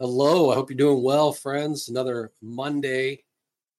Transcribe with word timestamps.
Hello, 0.00 0.50
I 0.50 0.56
hope 0.56 0.70
you're 0.70 0.76
doing 0.76 1.04
well, 1.04 1.32
friends. 1.32 1.88
Another 1.88 2.32
Monday 2.42 3.22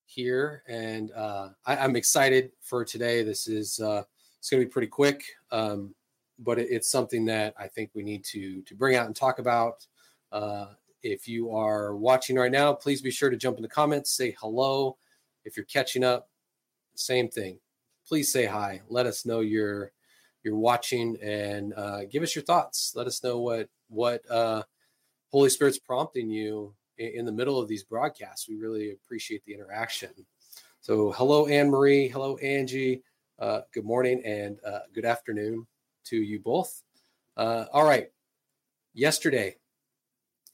here, 0.06 0.64
and 0.66 1.12
uh, 1.12 1.50
I, 1.66 1.76
am 1.84 1.98
excited 1.98 2.54
for 2.62 2.86
today. 2.86 3.22
This 3.22 3.50
is 3.50 3.82
uh, 3.82 4.04
it's 4.40 4.50
going 4.50 4.62
to 4.62 4.66
be 4.66 4.72
pretty 4.72 4.88
quick, 4.88 5.26
um, 5.52 5.94
but 6.40 6.58
it, 6.58 6.70
it's 6.70 6.90
something 6.90 7.26
that 7.26 7.54
I 7.60 7.68
think 7.68 7.90
we 7.94 8.02
need 8.02 8.24
to 8.32 8.62
to 8.62 8.76
bring 8.76 8.96
out 8.96 9.08
and 9.08 9.16
talk 9.16 9.40
about. 9.40 9.86
Uh, 10.32 10.68
if 11.04 11.28
you 11.28 11.52
are 11.52 11.98
watching 11.98 12.38
right 12.38 12.52
now, 12.52 12.72
please 12.72 13.02
be 13.02 13.12
sure 13.12 13.30
to 13.30 13.36
jump 13.36 13.58
in 13.58 13.62
the 13.62 13.68
comments, 13.68 14.10
say 14.12 14.34
hello. 14.40 14.96
If 15.44 15.58
you're 15.58 15.66
catching 15.66 16.06
up, 16.06 16.30
same 16.96 17.28
thing. 17.28 17.60
Please 18.08 18.32
say 18.32 18.46
hi. 18.46 18.82
Let 18.88 19.06
us 19.06 19.26
know 19.26 19.42
you're 19.42 19.92
you're 20.44 20.56
watching, 20.56 21.18
and 21.22 21.74
uh, 21.74 22.06
give 22.06 22.24
us 22.24 22.34
your 22.38 22.46
thoughts. 22.46 22.94
Let 22.96 23.06
us 23.06 23.22
know 23.22 23.40
what 23.40 23.68
what 23.90 24.22
uh, 24.32 24.64
Holy 25.36 25.50
Spirit's 25.50 25.78
prompting 25.78 26.30
you 26.30 26.74
in 26.98 27.26
the 27.26 27.32
middle 27.32 27.60
of 27.60 27.68
these 27.68 27.84
broadcasts. 27.84 28.48
We 28.48 28.56
really 28.56 28.92
appreciate 28.92 29.44
the 29.44 29.54
interaction. 29.54 30.12
So, 30.80 31.12
hello, 31.12 31.46
Anne 31.48 31.70
Marie. 31.70 32.08
Hello, 32.08 32.38
Angie. 32.38 33.04
Uh, 33.38 33.60
good 33.74 33.84
morning 33.84 34.22
and 34.24 34.58
uh, 34.66 34.80
good 34.94 35.04
afternoon 35.04 35.68
to 36.06 36.16
you 36.16 36.40
both. 36.40 36.82
Uh, 37.36 37.66
all 37.74 37.84
right. 37.84 38.12
Yesterday, 38.94 39.58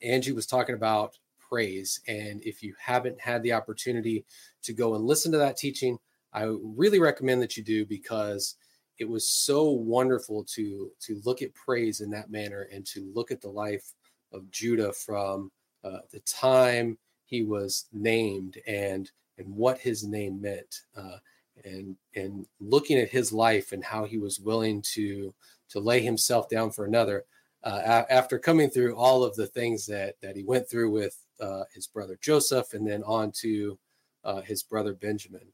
Angie 0.01 0.31
was 0.31 0.47
talking 0.47 0.73
about 0.73 1.15
praise. 1.39 2.01
And 2.07 2.41
if 2.41 2.63
you 2.63 2.73
haven't 2.79 3.21
had 3.21 3.43
the 3.43 3.53
opportunity 3.53 4.25
to 4.63 4.73
go 4.73 4.95
and 4.95 5.05
listen 5.05 5.31
to 5.33 5.37
that 5.37 5.57
teaching, 5.57 5.99
I 6.33 6.51
really 6.59 6.99
recommend 6.99 7.39
that 7.43 7.55
you 7.55 7.61
do 7.61 7.85
because 7.85 8.55
it 8.97 9.07
was 9.07 9.29
so 9.29 9.69
wonderful 9.69 10.43
to 10.55 10.89
to 11.01 11.21
look 11.23 11.43
at 11.43 11.53
praise 11.53 12.01
in 12.01 12.09
that 12.11 12.31
manner 12.31 12.67
and 12.73 12.83
to 12.87 13.11
look 13.13 13.29
at 13.29 13.41
the 13.41 13.49
life 13.49 13.93
of 14.31 14.49
Judah 14.51 14.93
from 14.93 15.51
uh, 15.83 15.99
the 16.11 16.19
time 16.21 16.97
he 17.25 17.43
was 17.43 17.85
named 17.93 18.57
and 18.67 19.09
and 19.37 19.55
what 19.55 19.79
his 19.79 20.03
name 20.03 20.39
meant, 20.41 20.81
uh, 20.95 21.17
and 21.63 21.95
and 22.15 22.45
looking 22.59 22.97
at 22.97 23.09
his 23.09 23.31
life 23.31 23.71
and 23.71 23.83
how 23.83 24.05
he 24.05 24.17
was 24.17 24.39
willing 24.39 24.81
to 24.93 25.33
to 25.69 25.79
lay 25.79 26.01
himself 26.01 26.49
down 26.49 26.71
for 26.71 26.85
another. 26.85 27.25
Uh, 27.63 28.03
after 28.09 28.39
coming 28.39 28.71
through 28.71 28.95
all 28.95 29.23
of 29.23 29.35
the 29.35 29.47
things 29.47 29.85
that 29.85 30.15
that 30.21 30.35
he 30.35 30.43
went 30.43 30.67
through 30.69 30.89
with 30.89 31.17
uh, 31.39 31.63
his 31.73 31.87
brother 31.87 32.17
Joseph, 32.21 32.73
and 32.73 32.85
then 32.87 33.03
on 33.03 33.31
to 33.31 33.77
uh, 34.23 34.41
his 34.41 34.63
brother 34.63 34.93
Benjamin, 34.93 35.47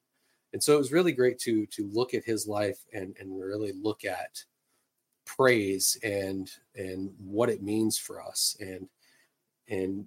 and 0.53 0.63
so 0.63 0.73
it 0.73 0.79
was 0.79 0.91
really 0.91 1.11
great 1.11 1.37
to 1.39 1.65
to 1.67 1.89
look 1.91 2.13
at 2.13 2.23
his 2.23 2.47
life 2.47 2.79
and 2.93 3.15
and 3.19 3.39
really 3.39 3.73
look 3.73 4.05
at 4.05 4.43
praise 5.27 5.97
and 6.03 6.49
and 6.75 7.13
what 7.19 7.49
it 7.49 7.61
means 7.61 7.97
for 7.97 8.21
us 8.21 8.55
and 8.59 8.87
and 9.69 10.05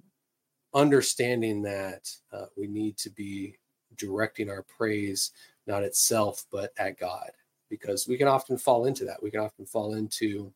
understanding 0.74 1.62
that 1.62 2.10
uh, 2.32 2.46
we 2.56 2.66
need 2.66 2.96
to 2.96 3.10
be 3.10 3.54
directing 3.96 4.50
our 4.50 4.62
praise 4.62 5.32
not 5.66 5.82
at 5.82 5.94
self 5.94 6.44
but 6.50 6.72
at 6.78 6.98
god 6.98 7.30
because 7.70 8.06
we 8.06 8.18
can 8.18 8.28
often 8.28 8.58
fall 8.58 8.84
into 8.84 9.04
that. 9.06 9.22
We 9.22 9.30
can 9.30 9.40
often 9.40 9.64
fall 9.64 9.94
into 9.94 10.52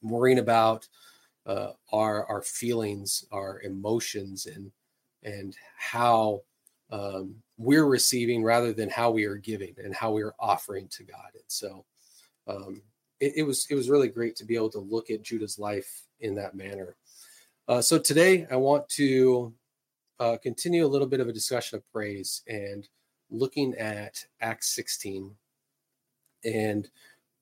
worrying 0.00 0.38
about 0.38 0.88
uh, 1.44 1.72
our 1.92 2.24
our 2.26 2.42
feelings 2.42 3.24
our 3.32 3.60
emotions 3.62 4.46
and 4.46 4.70
and 5.24 5.56
how 5.76 6.40
um, 6.90 7.34
we're 7.58 7.86
receiving 7.86 8.42
rather 8.42 8.72
than 8.72 8.88
how 8.88 9.10
we 9.10 9.24
are 9.24 9.36
giving 9.36 9.74
and 9.82 9.94
how 9.94 10.12
we 10.12 10.22
are 10.22 10.34
offering 10.38 10.88
to 10.88 11.02
god. 11.02 11.30
And 11.34 11.42
so 11.48 11.84
um, 12.46 12.80
it, 13.20 13.34
it, 13.36 13.42
was 13.42 13.66
it 13.70 13.74
was 13.74 13.90
really 13.90 14.08
great 14.08 14.36
to 14.36 14.44
be 14.44 14.56
able 14.56 14.70
to 14.70 14.78
look 14.78 15.10
at 15.10 15.22
Judah's 15.22 15.58
life 15.58 16.02
in 16.20 16.34
that 16.36 16.54
manner. 16.54 16.96
Uh, 17.66 17.82
so 17.82 17.98
today 17.98 18.46
I 18.50 18.56
want 18.56 18.88
to 18.90 19.52
uh, 20.18 20.36
continue 20.42 20.84
a 20.84 20.88
little 20.88 21.06
bit 21.06 21.20
of 21.20 21.28
a 21.28 21.32
discussion 21.32 21.76
of 21.76 21.92
praise 21.92 22.42
and 22.48 22.88
looking 23.30 23.74
at 23.74 24.24
Acts 24.40 24.74
16 24.74 25.34
and 26.44 26.88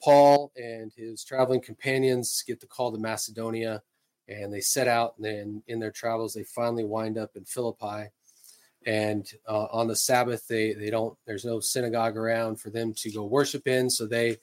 Paul 0.03 0.53
and 0.57 0.93
his 0.95 1.25
traveling 1.25 1.61
companions 1.61 2.43
get 2.47 2.61
the 2.61 2.67
call 2.67 2.93
to 2.93 2.99
Macedonia 2.99 3.83
and 4.29 4.53
they 4.53 4.61
set 4.61 4.89
out 4.89 5.15
and 5.17 5.25
then 5.25 5.63
in 5.69 5.79
their 5.79 5.91
travels 5.91 6.35
they 6.35 6.43
finally 6.43 6.85
wind 6.85 7.17
up 7.17 7.37
in 7.37 7.45
Philippi. 7.45 8.11
And 8.85 9.31
uh, 9.49 9.67
on 9.73 9.89
the 9.89 9.97
Sabbath 9.97 10.47
they 10.49 10.73
they 10.75 10.91
don't 10.91 11.17
there's 11.27 11.45
no 11.45 11.61
synagogue 11.61 12.17
around 12.17 12.61
for 12.61 12.71
them 12.71 12.95
to 12.95 13.11
go 13.11 13.25
worship 13.25 13.67
in. 13.67 13.91
So 13.91 14.07
they 14.07 14.37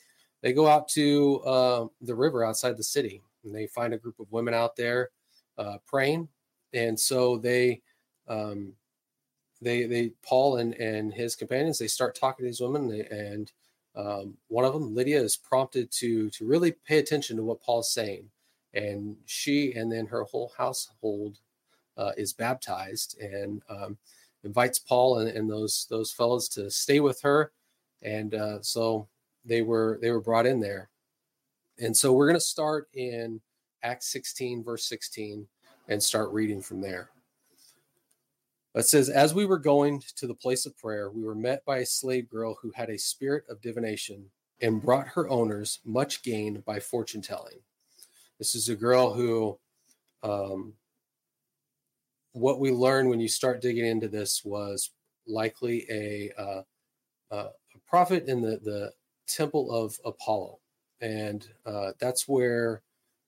they 0.44 0.54
go 0.54 0.68
out 0.68 0.88
to 0.90 1.42
uh, 1.46 1.88
the 2.02 2.14
river 2.14 2.46
outside 2.46 2.78
the 2.78 2.84
city 2.84 3.24
and 3.44 3.56
they 3.56 3.66
find 3.66 3.94
a 3.94 3.98
group 3.98 4.20
of 4.20 4.32
women 4.32 4.54
out 4.54 4.76
there 4.76 5.10
uh, 5.58 5.78
praying. 5.88 6.28
And 6.74 7.00
so 7.00 7.38
they, 7.38 7.82
um, 8.28 8.74
they, 9.62 9.86
they, 9.86 10.12
Paul 10.22 10.58
and, 10.58 10.76
and 10.76 11.12
his 11.12 11.36
companions, 11.36 11.80
they 11.80 11.88
start 11.88 12.14
talking 12.14 12.46
to 12.46 12.50
these 12.50 12.62
women 12.62 12.92
and, 13.10 13.52
um, 13.96 14.38
one 14.48 14.66
of 14.66 14.74
them, 14.74 14.96
Lydia, 14.96 15.22
is 15.22 15.38
prompted 15.38 15.92
to 15.92 16.30
to 16.32 16.46
really 16.46 16.72
pay 16.72 16.98
attention 16.98 17.38
to 17.38 17.44
what 17.44 17.62
Paul's 17.62 17.94
saying, 17.94 18.30
and 18.74 19.16
she 19.26 19.74
and 19.74 19.92
then 19.92 20.08
her 20.08 20.24
whole 20.24 20.52
household 20.58 21.38
uh, 21.98 22.12
is 22.18 22.34
baptized 22.34 23.20
and 23.20 23.62
um, 23.70 23.98
invites 24.44 24.80
Paul 24.80 25.20
and, 25.20 25.30
and, 25.30 25.50
those 25.50 25.86
those 25.92 26.12
fellows 26.12 26.50
to 26.50 26.72
stay 26.72 27.00
with 27.00 27.22
her, 27.22 27.52
and 28.02 28.34
uh, 28.34 28.62
so 28.62 29.08
they 29.46 29.62
were 29.62 30.00
they 30.02 30.12
were 30.12 30.22
brought 30.22 30.46
in 30.46 30.60
there. 30.60 30.90
And 31.80 31.96
so 31.96 32.14
we're 32.14 32.28
going 32.28 32.40
to 32.40 32.42
start 32.42 32.88
in 32.94 33.42
Acts 33.82 34.12
16 34.12 34.64
verse 34.64 34.86
16 34.88 35.48
and 35.90 36.02
start 36.02 36.32
reading 36.32 36.62
from 36.62 36.82
there. 36.82 37.10
It 38.76 38.88
says, 38.88 39.10
As 39.10 39.34
we 39.34 39.46
were 39.46 39.60
going 39.60 40.02
to 40.16 40.28
the 40.28 40.34
place 40.34 40.66
of 40.66 40.78
prayer, 40.78 41.10
we 41.10 41.24
were 41.24 41.36
met 41.36 41.64
by 41.66 41.80
a 41.80 41.86
slave 41.86 42.30
girl 42.30 42.58
who 42.62 42.72
had 42.72 42.90
a 42.90 42.98
spirit 42.98 43.44
of 43.50 43.62
divination 43.62 44.26
and 44.62 44.82
brought 44.82 45.08
her 45.10 45.30
owners 45.30 45.80
much 45.86 46.24
gain 46.24 46.62
by 46.66 46.80
fortune 46.80 47.22
telling. 47.22 47.60
This 48.40 48.56
is 48.56 48.70
a 48.70 48.76
girl 48.76 49.14
who, 49.14 49.60
um, 50.24 50.74
what 52.32 52.60
we 52.60 52.72
learned 52.72 53.10
when 53.10 53.20
you 53.20 53.28
start 53.28 53.62
digging 53.62 53.86
into 53.86 54.08
this 54.08 54.44
was 54.44 54.90
likely 55.28 55.86
a, 55.92 56.32
uh, 56.38 56.62
uh, 57.32 57.50
a 57.76 57.80
prophet 57.88 58.28
in 58.28 58.42
the, 58.42 58.60
the 58.64 58.92
temple 59.28 59.72
of 59.72 60.00
Apollo, 60.06 60.60
and 61.02 61.48
uh, 61.66 61.92
that's 62.00 62.28
where 62.28 62.82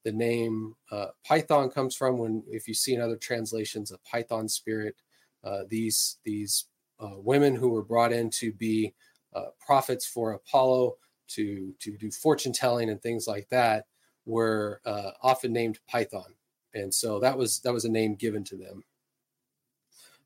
the 0.03 0.11
name 0.11 0.75
uh, 0.91 1.07
Python 1.25 1.69
comes 1.69 1.95
from. 1.95 2.17
When 2.17 2.43
if 2.47 2.67
you 2.67 2.73
see 2.73 2.93
in 2.93 3.01
other 3.01 3.17
translations, 3.17 3.91
a 3.91 3.97
Python 3.99 4.47
spirit, 4.47 4.95
uh, 5.43 5.63
these 5.69 6.17
these 6.23 6.65
uh, 6.99 7.17
women 7.17 7.55
who 7.55 7.69
were 7.69 7.83
brought 7.83 8.13
in 8.13 8.29
to 8.29 8.53
be 8.53 8.93
uh, 9.33 9.47
prophets 9.59 10.05
for 10.05 10.33
Apollo 10.33 10.95
to 11.29 11.73
to 11.79 11.97
do 11.97 12.11
fortune 12.11 12.53
telling 12.53 12.89
and 12.89 13.01
things 13.01 13.27
like 13.27 13.49
that 13.49 13.85
were 14.25 14.81
often 15.21 15.53
named 15.53 15.79
Python, 15.87 16.33
and 16.73 16.93
so 16.93 17.19
that 17.19 17.37
was 17.37 17.59
that 17.59 17.73
was 17.73 17.85
a 17.85 17.89
name 17.89 18.15
given 18.15 18.43
to 18.43 18.55
them. 18.55 18.83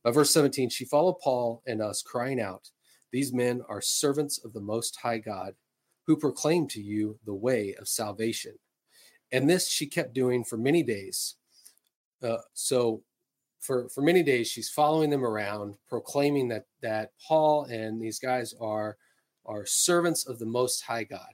verse 0.06 0.34
17, 0.34 0.70
she 0.70 0.86
followed 0.86 1.20
Paul 1.20 1.62
and 1.68 1.82
us, 1.82 2.02
crying 2.02 2.40
out, 2.40 2.70
these 3.12 3.34
men 3.34 3.62
are 3.68 3.82
servants 3.82 4.44
of 4.44 4.54
the 4.54 4.62
Most 4.62 4.98
High 4.98 5.18
God, 5.18 5.56
who 6.06 6.18
proclaim 6.18 6.68
to 6.70 6.82
you 6.82 7.20
the 7.26 7.34
way 7.34 7.76
of 7.80 7.88
salvation. 7.88 8.54
And 9.32 9.50
this 9.50 9.70
she 9.70 9.86
kept 9.86 10.14
doing 10.14 10.44
for 10.44 10.58
many 10.58 10.84
days. 10.84 11.36
Uh, 12.22 12.38
so, 12.54 13.04
for 13.60 13.90
for 13.90 14.02
many 14.02 14.24
days, 14.24 14.48
she's 14.48 14.70
following 14.70 15.10
them 15.10 15.26
around, 15.26 15.76
proclaiming 15.88 16.48
that 16.50 16.66
that 16.82 17.12
Paul 17.28 17.66
and 17.66 18.02
these 18.02 18.20
guys 18.20 18.54
are 18.60 18.98
are 19.46 19.66
servants 19.66 20.28
of 20.28 20.40
the 20.40 20.46
Most 20.46 20.82
High 20.82 21.04
God. 21.04 21.34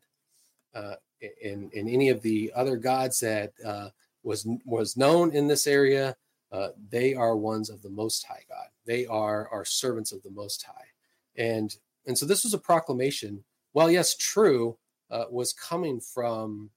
Uh, 0.73 0.95
in 1.41 1.69
in 1.73 1.87
any 1.87 2.09
of 2.09 2.21
the 2.21 2.51
other 2.55 2.77
gods 2.77 3.19
that 3.19 3.53
uh, 3.65 3.89
was 4.23 4.47
was 4.65 4.97
known 4.97 5.31
in 5.31 5.47
this 5.47 5.67
area, 5.67 6.15
uh, 6.51 6.69
they 6.89 7.13
are 7.13 7.37
ones 7.37 7.69
of 7.69 7.81
the 7.81 7.89
Most 7.89 8.25
High 8.25 8.43
God. 8.49 8.67
They 8.85 9.05
are 9.05 9.47
our 9.49 9.65
servants 9.65 10.11
of 10.11 10.21
the 10.23 10.31
Most 10.31 10.63
High 10.63 10.94
and 11.37 11.75
and 12.07 12.17
so 12.17 12.25
this 12.25 12.43
was 12.43 12.53
a 12.53 12.59
proclamation. 12.59 13.43
Well 13.73 13.89
yes 13.89 14.15
true 14.15 14.77
uh, 15.11 15.25
was 15.29 15.53
coming 15.53 15.99
from 15.99 16.69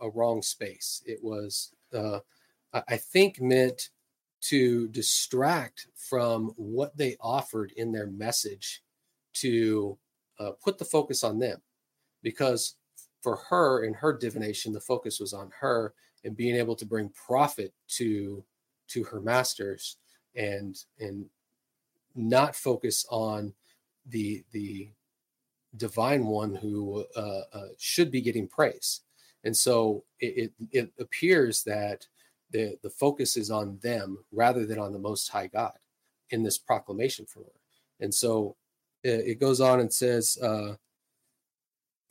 a 0.00 0.08
wrong 0.10 0.42
space. 0.42 1.02
It 1.06 1.20
was 1.22 1.72
uh, 1.94 2.20
i 2.86 2.96
think 2.96 3.40
meant 3.40 3.90
to 4.40 4.88
distract 4.88 5.88
from 5.96 6.52
what 6.56 6.96
they 6.96 7.16
offered 7.20 7.72
in 7.76 7.92
their 7.92 8.06
message 8.06 8.82
to 9.32 9.98
uh, 10.38 10.50
put 10.62 10.78
the 10.78 10.84
focus 10.84 11.24
on 11.24 11.38
them. 11.38 11.60
Because 12.22 12.76
for 13.22 13.36
her 13.48 13.84
in 13.84 13.94
her 13.94 14.16
divination 14.16 14.72
the 14.72 14.80
focus 14.80 15.18
was 15.18 15.32
on 15.32 15.50
her 15.60 15.94
and 16.24 16.36
being 16.36 16.54
able 16.54 16.76
to 16.76 16.86
bring 16.86 17.10
profit 17.10 17.72
to 17.88 18.44
to 18.88 19.04
her 19.04 19.20
masters 19.20 19.96
and 20.34 20.84
and 21.00 21.26
not 22.14 22.56
focus 22.56 23.06
on 23.10 23.52
the 24.08 24.44
the 24.52 24.90
divine 25.76 26.24
one 26.24 26.54
who 26.54 27.04
uh, 27.16 27.42
uh, 27.52 27.68
should 27.78 28.10
be 28.10 28.20
getting 28.20 28.48
praise. 28.48 29.00
And 29.44 29.56
so 29.56 30.04
it, 30.20 30.52
it, 30.60 30.68
it 30.72 30.92
appears 30.98 31.62
that 31.64 32.06
the 32.50 32.76
the 32.82 32.90
focus 32.90 33.36
is 33.36 33.50
on 33.50 33.78
them 33.82 34.18
rather 34.32 34.66
than 34.66 34.78
on 34.78 34.92
the 34.92 34.98
Most 34.98 35.28
High 35.28 35.48
God 35.48 35.78
in 36.30 36.42
this 36.42 36.58
proclamation 36.58 37.26
from 37.26 37.44
her. 37.44 37.60
And 38.00 38.12
so 38.12 38.56
it, 39.02 39.26
it 39.26 39.40
goes 39.40 39.60
on 39.60 39.80
and 39.80 39.92
says, 39.92 40.38
uh, 40.42 40.74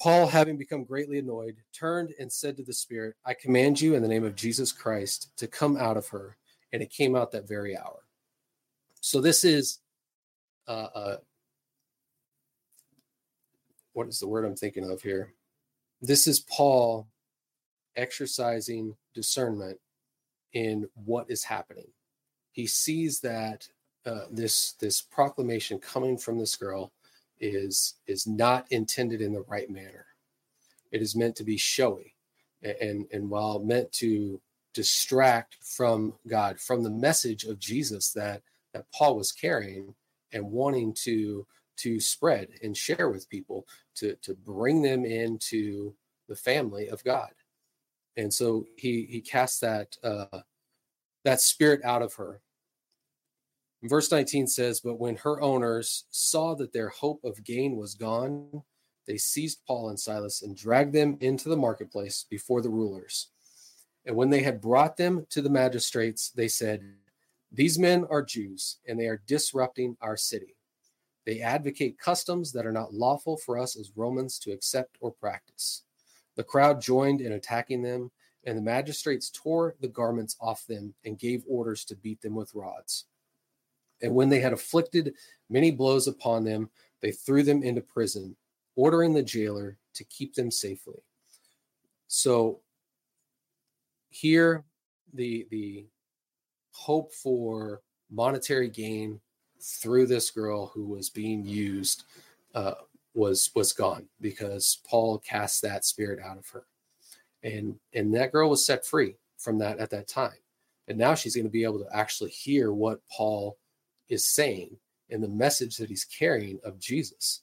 Paul, 0.01 0.27
having 0.27 0.57
become 0.57 0.83
greatly 0.83 1.17
annoyed, 1.19 1.57
turned 1.73 2.13
and 2.19 2.31
said 2.31 2.55
to 2.57 2.63
the 2.63 2.73
Spirit, 2.73 3.15
I 3.25 3.33
command 3.33 3.81
you 3.81 3.95
in 3.95 4.01
the 4.01 4.07
name 4.07 4.23
of 4.23 4.35
Jesus 4.35 4.71
Christ 4.71 5.31
to 5.37 5.47
come 5.47 5.75
out 5.75 5.97
of 5.97 6.07
her. 6.09 6.37
And 6.71 6.81
it 6.83 6.91
came 6.91 7.15
out 7.15 7.31
that 7.31 7.47
very 7.47 7.77
hour. 7.77 8.03
So 9.01 9.21
this 9.21 9.43
is 9.43 9.79
uh, 10.67 10.89
uh, 10.93 11.17
what 13.97 14.07
is 14.07 14.19
the 14.19 14.27
word 14.27 14.45
I'm 14.45 14.55
thinking 14.55 14.87
of 14.87 15.01
here? 15.01 15.33
This 16.03 16.27
is 16.27 16.39
Paul 16.39 17.07
exercising 17.95 18.95
discernment 19.15 19.79
in 20.53 20.87
what 20.93 21.31
is 21.31 21.43
happening. 21.45 21.87
He 22.51 22.67
sees 22.67 23.21
that 23.21 23.67
uh, 24.05 24.25
this 24.29 24.73
this 24.73 25.01
proclamation 25.01 25.79
coming 25.79 26.15
from 26.15 26.37
this 26.37 26.55
girl 26.55 26.91
is 27.39 27.95
is 28.05 28.27
not 28.27 28.67
intended 28.69 29.19
in 29.19 29.33
the 29.33 29.45
right 29.47 29.67
manner. 29.67 30.05
It 30.91 31.01
is 31.01 31.15
meant 31.15 31.35
to 31.37 31.43
be 31.43 31.57
showy, 31.57 32.13
and 32.61 33.07
and 33.11 33.31
while 33.31 33.57
meant 33.57 33.91
to 33.93 34.39
distract 34.75 35.57
from 35.63 36.13
God, 36.27 36.59
from 36.59 36.83
the 36.83 36.91
message 36.91 37.45
of 37.45 37.57
Jesus 37.57 38.11
that 38.13 38.43
that 38.75 38.91
Paul 38.93 39.17
was 39.17 39.31
carrying 39.31 39.95
and 40.31 40.51
wanting 40.51 40.93
to 41.05 41.47
to 41.77 41.99
spread 41.99 42.49
and 42.63 42.75
share 42.75 43.09
with 43.09 43.29
people 43.29 43.67
to 43.95 44.15
to 44.21 44.33
bring 44.33 44.81
them 44.81 45.05
into 45.05 45.93
the 46.27 46.35
family 46.35 46.89
of 46.89 47.03
God. 47.03 47.31
And 48.15 48.33
so 48.33 48.65
he 48.77 49.07
he 49.09 49.21
casts 49.21 49.59
that 49.59 49.97
uh, 50.03 50.41
that 51.23 51.41
spirit 51.41 51.81
out 51.83 52.01
of 52.01 52.15
her 52.15 52.41
Verse 53.83 54.11
19 54.11 54.47
says, 54.47 54.79
But 54.79 54.99
when 54.99 55.17
her 55.17 55.39
owners 55.41 56.05
saw 56.09 56.55
that 56.55 56.73
their 56.73 56.89
hope 56.89 57.23
of 57.23 57.43
gain 57.43 57.77
was 57.77 57.93
gone, 57.93 58.63
they 59.05 59.17
seized 59.17 59.61
Paul 59.65 59.89
and 59.89 59.99
Silas 59.99 60.41
and 60.41 60.57
dragged 60.57 60.93
them 60.93 61.17
into 61.21 61.47
the 61.47 61.57
marketplace 61.57 62.25
before 62.29 62.61
the 62.61 62.69
rulers. 62.69 63.29
And 64.05 64.15
when 64.15 64.29
they 64.29 64.41
had 64.41 64.61
brought 64.61 64.97
them 64.97 65.25
to 65.29 65.41
the 65.41 65.49
magistrates, 65.49 66.31
they 66.31 66.47
said, 66.47 66.81
These 67.51 67.77
men 67.77 68.05
are 68.09 68.23
Jews, 68.23 68.79
and 68.87 68.99
they 68.99 69.07
are 69.07 69.21
disrupting 69.27 69.95
our 70.01 70.17
city. 70.17 70.56
They 71.27 71.41
advocate 71.41 71.99
customs 71.99 72.53
that 72.53 72.65
are 72.65 72.71
not 72.71 72.93
lawful 72.93 73.35
for 73.35 73.59
us 73.59 73.75
as 73.75 73.91
Romans 73.97 74.39
to 74.39 74.53
accept 74.53 74.95
or 75.01 75.11
practice. 75.11 75.83
The 76.37 76.43
crowd 76.45 76.79
joined 76.79 77.19
in 77.19 77.33
attacking 77.33 77.81
them, 77.81 78.11
and 78.45 78.57
the 78.57 78.61
magistrates 78.61 79.29
tore 79.29 79.75
the 79.81 79.89
garments 79.89 80.37
off 80.39 80.65
them 80.67 80.93
and 81.03 81.19
gave 81.19 81.43
orders 81.45 81.83
to 81.85 81.97
beat 81.97 82.21
them 82.21 82.33
with 82.33 82.55
rods. 82.55 83.07
And 84.01 84.15
when 84.15 84.29
they 84.29 84.39
had 84.39 84.53
afflicted 84.53 85.15
many 85.49 85.69
blows 85.69 86.07
upon 86.07 86.45
them, 86.45 86.69
they 87.01 87.11
threw 87.11 87.43
them 87.43 87.61
into 87.61 87.81
prison, 87.81 88.37
ordering 88.77 89.13
the 89.13 89.21
jailer 89.21 89.77
to 89.95 90.05
keep 90.05 90.33
them 90.33 90.49
safely. 90.49 91.03
So 92.07 92.61
here 94.07 94.63
the 95.13 95.45
the 95.51 95.87
hope 96.71 97.13
for 97.13 97.81
monetary 98.09 98.69
gain 98.69 99.19
through 99.61 100.07
this 100.07 100.31
girl 100.31 100.67
who 100.67 100.85
was 100.85 101.09
being 101.09 101.45
used 101.45 102.03
uh, 102.55 102.73
was 103.13 103.51
was 103.55 103.73
gone 103.73 104.07
because 104.21 104.79
Paul 104.87 105.19
cast 105.19 105.61
that 105.61 105.85
spirit 105.85 106.19
out 106.23 106.37
of 106.37 106.49
her, 106.49 106.65
and 107.43 107.75
and 107.93 108.13
that 108.15 108.31
girl 108.31 108.49
was 108.49 108.65
set 108.65 108.85
free 108.85 109.15
from 109.37 109.57
that 109.59 109.79
at 109.79 109.89
that 109.91 110.07
time, 110.07 110.37
and 110.87 110.97
now 110.97 111.15
she's 111.15 111.35
going 111.35 111.45
to 111.45 111.51
be 111.51 111.63
able 111.63 111.79
to 111.79 111.95
actually 111.95 112.31
hear 112.31 112.71
what 112.71 113.01
Paul 113.09 113.57
is 114.09 114.25
saying 114.25 114.77
and 115.09 115.23
the 115.23 115.27
message 115.27 115.77
that 115.77 115.89
he's 115.89 116.05
carrying 116.05 116.59
of 116.63 116.79
Jesus. 116.79 117.41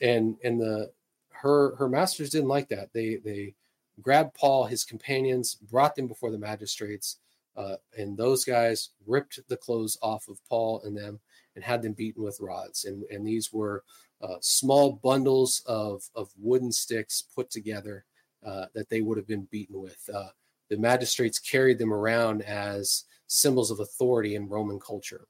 And 0.00 0.36
and 0.42 0.60
the 0.60 0.90
her 1.30 1.76
her 1.76 1.88
masters 1.88 2.30
didn't 2.30 2.48
like 2.48 2.68
that. 2.68 2.92
They 2.92 3.16
they 3.16 3.54
grabbed 4.00 4.34
Paul, 4.34 4.64
his 4.64 4.84
companions, 4.84 5.54
brought 5.54 5.94
them 5.94 6.08
before 6.08 6.30
the 6.30 6.38
magistrates, 6.38 7.18
uh, 7.56 7.76
and 7.96 8.16
those 8.16 8.44
guys 8.44 8.90
ripped 9.06 9.40
the 9.48 9.56
clothes 9.56 9.98
off 10.02 10.28
of 10.28 10.44
Paul 10.48 10.82
and 10.84 10.96
them 10.96 11.20
and 11.54 11.64
had 11.64 11.82
them 11.82 11.92
beaten 11.92 12.22
with 12.22 12.40
rods. 12.40 12.84
And 12.84 13.04
and 13.10 13.26
these 13.26 13.52
were 13.52 13.84
uh, 14.20 14.36
small 14.40 14.92
bundles 15.02 15.62
of 15.66 16.02
of 16.14 16.30
wooden 16.38 16.72
sticks 16.72 17.22
put 17.34 17.50
together 17.50 18.04
uh, 18.44 18.66
that 18.74 18.88
they 18.88 19.00
would 19.00 19.18
have 19.18 19.26
been 19.28 19.48
beaten 19.50 19.80
with. 19.80 20.08
Uh, 20.12 20.28
the 20.70 20.76
magistrates 20.78 21.38
carried 21.38 21.78
them 21.78 21.92
around 21.92 22.42
as 22.42 23.04
symbols 23.26 23.70
of 23.70 23.80
authority 23.80 24.34
in 24.34 24.48
Roman 24.48 24.78
culture 24.78 25.26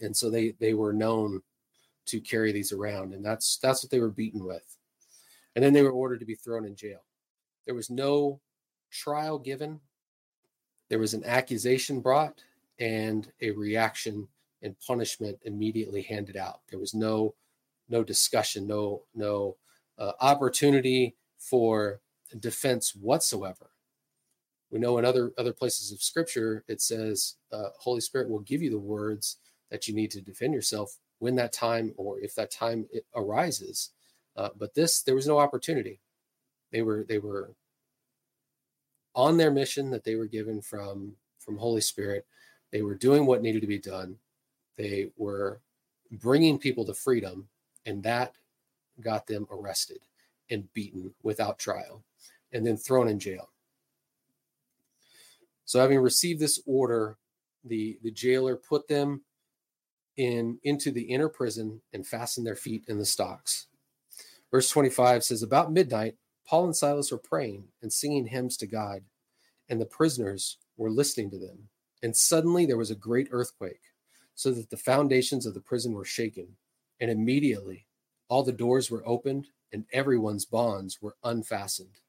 and 0.00 0.16
so 0.16 0.30
they 0.30 0.54
they 0.60 0.74
were 0.74 0.92
known 0.92 1.42
to 2.06 2.20
carry 2.20 2.52
these 2.52 2.72
around 2.72 3.14
and 3.14 3.24
that's 3.24 3.58
that's 3.58 3.82
what 3.82 3.90
they 3.90 4.00
were 4.00 4.10
beaten 4.10 4.44
with 4.44 4.76
and 5.54 5.64
then 5.64 5.72
they 5.72 5.82
were 5.82 5.92
ordered 5.92 6.20
to 6.20 6.26
be 6.26 6.34
thrown 6.34 6.64
in 6.64 6.76
jail 6.76 7.04
there 7.66 7.74
was 7.74 7.90
no 7.90 8.40
trial 8.90 9.38
given 9.38 9.80
there 10.88 10.98
was 10.98 11.14
an 11.14 11.24
accusation 11.24 12.00
brought 12.00 12.42
and 12.78 13.32
a 13.40 13.50
reaction 13.52 14.28
and 14.64 14.76
punishment 14.80 15.38
immediately 15.44 16.02
handed 16.02 16.36
out 16.36 16.62
there 16.70 16.80
was 16.80 16.94
no 16.94 17.34
no 17.88 18.04
discussion 18.04 18.66
no 18.66 19.02
no 19.14 19.56
uh, 19.98 20.12
opportunity 20.20 21.16
for 21.38 22.00
defense 22.40 22.94
whatsoever 22.96 23.70
we 24.70 24.80
know 24.80 24.98
in 24.98 25.04
other 25.04 25.32
other 25.38 25.52
places 25.52 25.92
of 25.92 26.02
scripture 26.02 26.64
it 26.68 26.80
says 26.80 27.36
uh, 27.52 27.70
holy 27.80 28.00
spirit 28.00 28.30
will 28.30 28.40
give 28.40 28.62
you 28.62 28.70
the 28.70 28.78
words 28.78 29.38
that 29.70 29.88
you 29.88 29.94
need 29.94 30.10
to 30.12 30.20
defend 30.20 30.54
yourself 30.54 30.98
when 31.18 31.36
that 31.36 31.52
time 31.52 31.94
or 31.96 32.20
if 32.20 32.34
that 32.34 32.50
time 32.50 32.86
arises. 33.16 33.90
Uh, 34.36 34.50
but 34.58 34.74
this, 34.74 35.02
there 35.02 35.14
was 35.14 35.26
no 35.26 35.38
opportunity. 35.38 36.00
They 36.72 36.82
were 36.82 37.04
they 37.08 37.18
were 37.18 37.54
on 39.14 39.36
their 39.38 39.50
mission 39.50 39.90
that 39.90 40.04
they 40.04 40.16
were 40.16 40.26
given 40.26 40.60
from 40.60 41.16
from 41.38 41.58
Holy 41.58 41.80
Spirit. 41.80 42.26
They 42.72 42.82
were 42.82 42.96
doing 42.96 43.26
what 43.26 43.42
needed 43.42 43.62
to 43.62 43.68
be 43.68 43.78
done. 43.78 44.16
They 44.76 45.10
were 45.16 45.60
bringing 46.10 46.58
people 46.58 46.84
to 46.86 46.94
freedom, 46.94 47.48
and 47.86 48.02
that 48.02 48.34
got 49.00 49.26
them 49.26 49.46
arrested 49.50 49.98
and 50.50 50.72
beaten 50.72 51.14
without 51.22 51.58
trial, 51.58 52.04
and 52.52 52.66
then 52.66 52.76
thrown 52.76 53.08
in 53.08 53.18
jail. 53.18 53.50
So, 55.64 55.80
having 55.80 55.98
received 55.98 56.40
this 56.40 56.60
order, 56.66 57.16
the 57.64 57.98
the 58.02 58.10
jailer 58.10 58.56
put 58.56 58.88
them 58.88 59.22
in 60.16 60.58
into 60.62 60.90
the 60.90 61.02
inner 61.02 61.28
prison 61.28 61.80
and 61.92 62.06
fastened 62.06 62.46
their 62.46 62.56
feet 62.56 62.84
in 62.88 62.98
the 62.98 63.04
stocks. 63.04 63.66
Verse 64.50 64.70
25 64.70 65.24
says, 65.24 65.42
About 65.42 65.72
midnight, 65.72 66.14
Paul 66.46 66.66
and 66.66 66.76
Silas 66.76 67.10
were 67.10 67.18
praying 67.18 67.64
and 67.82 67.92
singing 67.92 68.26
hymns 68.26 68.56
to 68.58 68.66
God, 68.66 69.02
and 69.68 69.80
the 69.80 69.86
prisoners 69.86 70.58
were 70.76 70.90
listening 70.90 71.30
to 71.30 71.38
them. 71.38 71.68
And 72.02 72.16
suddenly 72.16 72.66
there 72.66 72.76
was 72.76 72.90
a 72.90 72.96
great 72.96 73.28
earthquake, 73.30 73.80
so 74.34 74.50
that 74.52 74.70
the 74.70 74.76
foundations 74.76 75.46
of 75.46 75.54
the 75.54 75.60
prison 75.60 75.92
were 75.92 76.04
shaken. 76.04 76.48
And 77.00 77.10
immediately 77.10 77.86
all 78.28 78.42
the 78.42 78.52
doors 78.52 78.90
were 78.90 79.06
opened 79.06 79.48
and 79.72 79.84
everyone's 79.92 80.44
bonds 80.44 81.00
were 81.02 81.16
unfastened. 81.24 82.00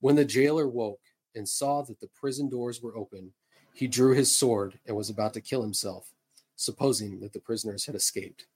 When 0.00 0.16
the 0.16 0.24
jailer 0.24 0.68
woke 0.68 1.00
and 1.34 1.48
saw 1.48 1.82
that 1.82 2.00
the 2.00 2.08
prison 2.08 2.48
doors 2.48 2.82
were 2.82 2.96
open, 2.96 3.32
he 3.74 3.86
drew 3.86 4.14
his 4.14 4.34
sword 4.34 4.78
and 4.86 4.96
was 4.96 5.10
about 5.10 5.34
to 5.34 5.40
kill 5.40 5.62
himself 5.62 6.12
supposing 6.56 7.20
that 7.20 7.32
the 7.32 7.40
prisoners 7.40 7.86
had 7.86 7.94
escaped. 7.94 8.46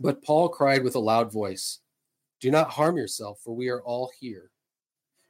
But 0.00 0.22
Paul 0.22 0.48
cried 0.48 0.82
with 0.84 0.94
a 0.94 1.00
loud 1.00 1.32
voice, 1.32 1.80
Do 2.40 2.50
not 2.50 2.70
harm 2.70 2.96
yourself, 2.96 3.40
for 3.42 3.54
we 3.54 3.68
are 3.68 3.82
all 3.82 4.10
here. 4.18 4.50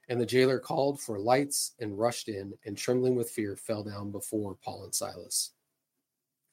And 0.08 0.20
the 0.20 0.26
jailer 0.26 0.58
called 0.58 1.00
for 1.00 1.18
lights 1.18 1.72
and 1.80 1.99
rushed 1.99 2.28
in, 2.28 2.54
and 2.64 2.76
trembling 2.76 3.14
with 3.14 3.30
fear, 3.30 3.56
fell 3.56 3.82
down 3.82 4.11
before 4.11 4.56
Paul 4.62 4.84
and 4.84 4.94
Silas. 4.94 5.52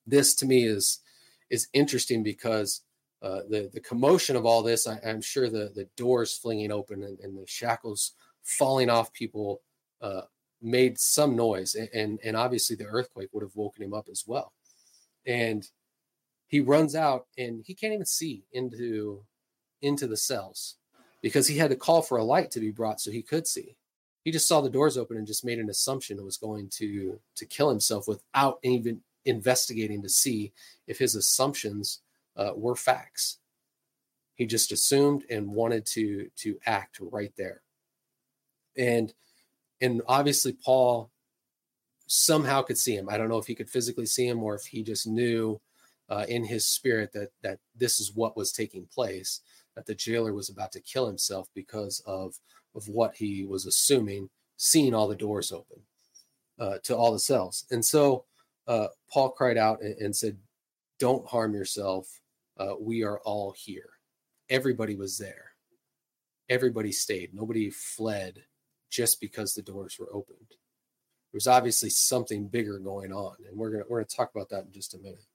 This 0.09 0.35
to 0.35 0.45
me 0.45 0.65
is 0.65 0.99
is 1.49 1.67
interesting 1.73 2.23
because 2.23 2.81
uh, 3.21 3.41
the 3.49 3.69
the 3.73 3.81
commotion 3.81 4.35
of 4.35 4.45
all 4.45 4.63
this, 4.63 4.87
I, 4.87 4.99
am 5.03 5.21
sure 5.21 5.49
the 5.49 5.71
the 5.75 5.87
doors 5.97 6.37
flinging 6.37 6.71
open 6.71 7.03
and, 7.03 7.19
and 7.19 7.37
the 7.37 7.45
shackles 7.47 8.13
falling 8.43 8.89
off 8.89 9.13
people 9.13 9.61
uh, 10.01 10.21
made 10.61 10.97
some 10.99 11.35
noise, 11.35 11.75
and, 11.75 11.89
and 11.93 12.19
and 12.23 12.37
obviously 12.37 12.75
the 12.75 12.85
earthquake 12.85 13.29
would 13.33 13.43
have 13.43 13.55
woken 13.55 13.83
him 13.83 13.93
up 13.93 14.07
as 14.09 14.23
well. 14.25 14.53
And 15.25 15.67
he 16.47 16.59
runs 16.59 16.95
out 16.95 17.27
and 17.37 17.63
he 17.65 17.73
can't 17.73 17.93
even 17.93 18.05
see 18.05 18.45
into 18.51 19.23
into 19.81 20.07
the 20.07 20.17
cells 20.17 20.75
because 21.21 21.47
he 21.47 21.57
had 21.57 21.69
to 21.69 21.75
call 21.75 22.01
for 22.01 22.17
a 22.17 22.23
light 22.23 22.51
to 22.51 22.59
be 22.59 22.71
brought 22.71 22.99
so 22.99 23.11
he 23.11 23.21
could 23.21 23.47
see. 23.47 23.75
He 24.23 24.31
just 24.31 24.47
saw 24.47 24.61
the 24.61 24.69
doors 24.69 24.97
open 24.97 25.17
and 25.17 25.27
just 25.27 25.45
made 25.45 25.59
an 25.59 25.69
assumption 25.69 26.17
it 26.17 26.25
was 26.25 26.37
going 26.37 26.69
to 26.77 27.19
to 27.35 27.45
kill 27.45 27.69
himself 27.69 28.07
without 28.07 28.59
even 28.63 29.01
investigating 29.29 30.01
to 30.01 30.09
see 30.09 30.51
if 30.87 30.99
his 30.99 31.15
assumptions 31.15 32.01
uh, 32.35 32.51
were 32.55 32.75
facts 32.75 33.37
he 34.35 34.45
just 34.45 34.71
assumed 34.71 35.23
and 35.29 35.47
wanted 35.47 35.85
to 35.85 36.29
to 36.35 36.57
act 36.65 36.99
right 37.01 37.33
there 37.37 37.61
and 38.77 39.13
and 39.81 40.01
obviously 40.07 40.53
paul 40.53 41.11
somehow 42.09 42.63
could 42.63 42.77
see 42.77 42.95
him. 42.95 43.07
I 43.07 43.17
don't 43.17 43.29
know 43.29 43.37
if 43.37 43.45
he 43.45 43.55
could 43.55 43.69
physically 43.69 44.07
see 44.07 44.27
him 44.27 44.43
or 44.43 44.55
if 44.55 44.65
he 44.65 44.83
just 44.83 45.07
knew 45.07 45.61
uh, 46.09 46.25
in 46.27 46.43
his 46.43 46.65
spirit 46.65 47.13
that 47.13 47.29
that 47.43 47.59
this 47.75 47.99
is 47.99 48.15
what 48.15 48.35
was 48.35 48.51
taking 48.51 48.87
place, 48.87 49.41
that 49.75 49.85
the 49.85 49.95
jailer 49.95 50.33
was 50.33 50.49
about 50.49 50.71
to 50.73 50.81
kill 50.81 51.07
himself 51.07 51.47
because 51.53 52.01
of 52.05 52.35
of 52.75 52.87
what 52.89 53.15
he 53.15 53.45
was 53.45 53.65
assuming, 53.65 54.29
seeing 54.57 54.93
all 54.93 55.07
the 55.07 55.15
doors 55.15 55.51
open 55.51 55.81
uh, 56.59 56.79
to 56.83 56.95
all 56.97 57.11
the 57.11 57.19
cells. 57.19 57.65
And 57.71 57.85
so 57.85 58.25
uh, 58.69 58.87
Paul 59.11 59.31
cried 59.31 59.57
out 59.57 59.81
and, 59.81 59.95
and, 59.97 60.15
said, 60.15 60.37
"Don't 60.99 61.27
harm 61.27 61.53
yourself. 61.53 62.07
Uh, 62.57 62.75
we 62.79 63.03
are 63.03 63.19
all 63.25 63.53
here. 63.57 63.89
Everybody 64.49 64.95
was 64.95 65.17
there. 65.17 65.51
Everybody 66.49 66.91
stayed. 66.91 67.33
Nobody 67.33 67.69
fled 67.69 68.43
just 68.89 69.19
because 69.19 69.53
the 69.53 69.61
doors 69.61 69.97
were 69.99 70.13
opened." 70.13 70.47
There 70.49 71.37
was 71.37 71.47
obviously 71.47 71.89
something 71.89 72.47
bigger 72.47 72.79
going 72.79 73.11
on, 73.11 73.35
and 73.47 73.57
we're 73.57 73.71
gonna 73.71 73.83
we're 73.89 73.99
gonna 73.99 74.07
talk 74.07 74.31
about 74.33 74.49
that 74.49 74.65
in 74.65 74.71
just 74.71 74.93
a 74.93 74.99
minute. 74.99 75.25